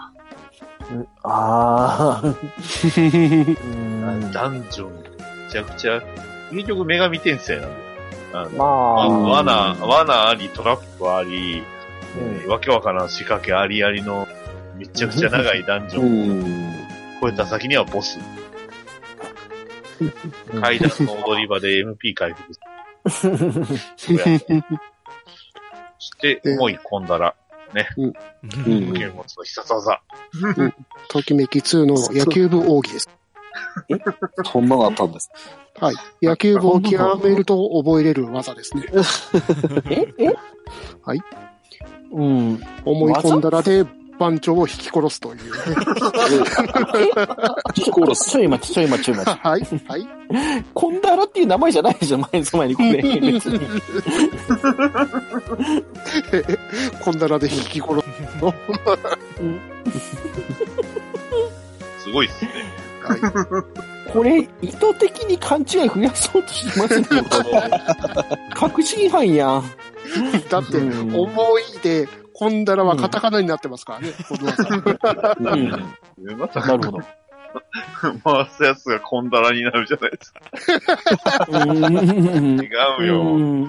[1.23, 2.23] ああ。
[2.25, 4.33] うん。
[4.33, 6.03] ダンジョン、めちゃくちゃ、
[6.51, 7.71] 結局女神転生なん。
[7.71, 7.85] だよ。
[8.33, 11.63] あのまあ、まあ罠、罠あり、トラップあり、
[12.19, 12.51] うん。
[12.51, 13.09] わけわからん。
[13.09, 14.27] 仕掛けありありの、
[14.85, 16.75] めちゃくちゃ長いダンジョうンをん。
[17.21, 18.19] 超えた先にはボス。
[20.61, 22.55] 階段の踊り場で MP 回復
[23.11, 23.37] する。
[23.39, 23.71] そ
[25.99, 27.35] して、重い込んだら、
[27.97, 28.13] うん
[28.95, 30.01] 剣持つの必殺技。
[31.09, 33.09] ときめき2の野球部奥義です。
[34.53, 35.31] そんなのあったんです。
[35.81, 35.95] はい。
[36.23, 38.85] 野球部を極めると覚えれる技ですね。
[39.91, 40.07] え？
[40.19, 40.35] え？
[41.03, 41.23] はい。
[42.13, 42.63] うん。
[42.85, 43.85] 思い込んだらで
[44.19, 45.39] 番長を引き殺すという。
[47.75, 49.39] ちょ、ちょい待ち、ちょい待ち、ちょい待ち。
[49.39, 49.61] はい。
[49.89, 50.09] はい。
[50.73, 53.03] コンダラっていう名前じゃないじゃん、前の前にこれ。
[53.33, 53.61] 別に。
[57.01, 58.07] こんだらで引き殺す。
[62.05, 62.51] すごいっすね。
[63.03, 63.21] はい。
[64.13, 67.71] これ、意図的に勘違い増やそうとしてますね、これ。
[68.55, 69.65] 確信犯やん。
[70.49, 74.13] だって、うん思いで、こんだらはカタカナになってますからね。
[76.19, 76.39] うん。
[76.39, 77.05] また、なるほど。
[78.25, 80.41] 回すやつがコンダラになるじゃないですか。
[81.49, 82.69] うん 違
[83.01, 83.69] うよ。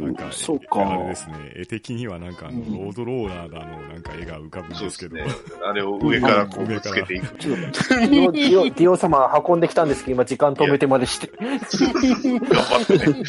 [0.00, 0.90] なんか、そうか。
[0.90, 4.90] あれですね、絵的にはなんかロードローラーだの、なんか絵が浮かぶんでけど。
[4.90, 5.56] そうですすね。
[5.64, 7.26] あれを 上からこうぶつけていく。
[7.38, 11.30] ディオ、ディオ、ディオ様運んできたんですけど、今時間止めてまでして。
[11.38, 13.22] 頑張ってね。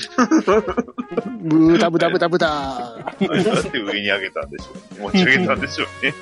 [1.44, 5.02] ブーダブダブダブダなんで上に上げたんでしょう。
[5.04, 6.14] 持ち上げたんでしょうね。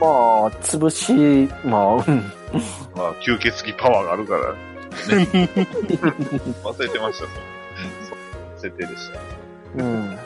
[0.00, 2.32] まあ、潰し、まあ、うん。
[2.94, 4.52] まあ、吸血鬼パワーがあるから。
[5.16, 5.26] ね、
[6.62, 7.53] 忘れてましたね。
[8.64, 9.20] 設定でした。
[9.76, 10.08] うん。
[10.08, 10.18] はい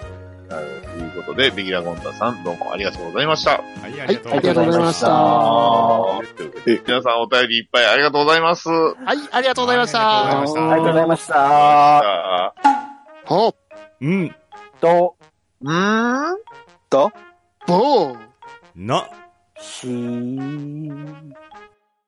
[0.48, 3.50] ということで、ベギラゴンタさん、どうもありがとうございました。
[3.50, 3.58] は
[3.88, 5.06] い、ありがとうございました。
[5.06, 8.68] ということで皆さんお便りいっぱいありがとうございます。
[8.68, 10.40] はい、ありがとうございました。
[10.40, 12.46] ありがとうございましたありがとうございました。
[12.46, 12.54] あ
[13.26, 13.54] ほ
[14.00, 14.34] うん、
[14.80, 15.16] と、
[15.60, 16.36] うーん
[16.88, 17.12] だ
[17.66, 18.18] ぼー
[18.74, 19.10] な、
[19.60, 21.47] しー。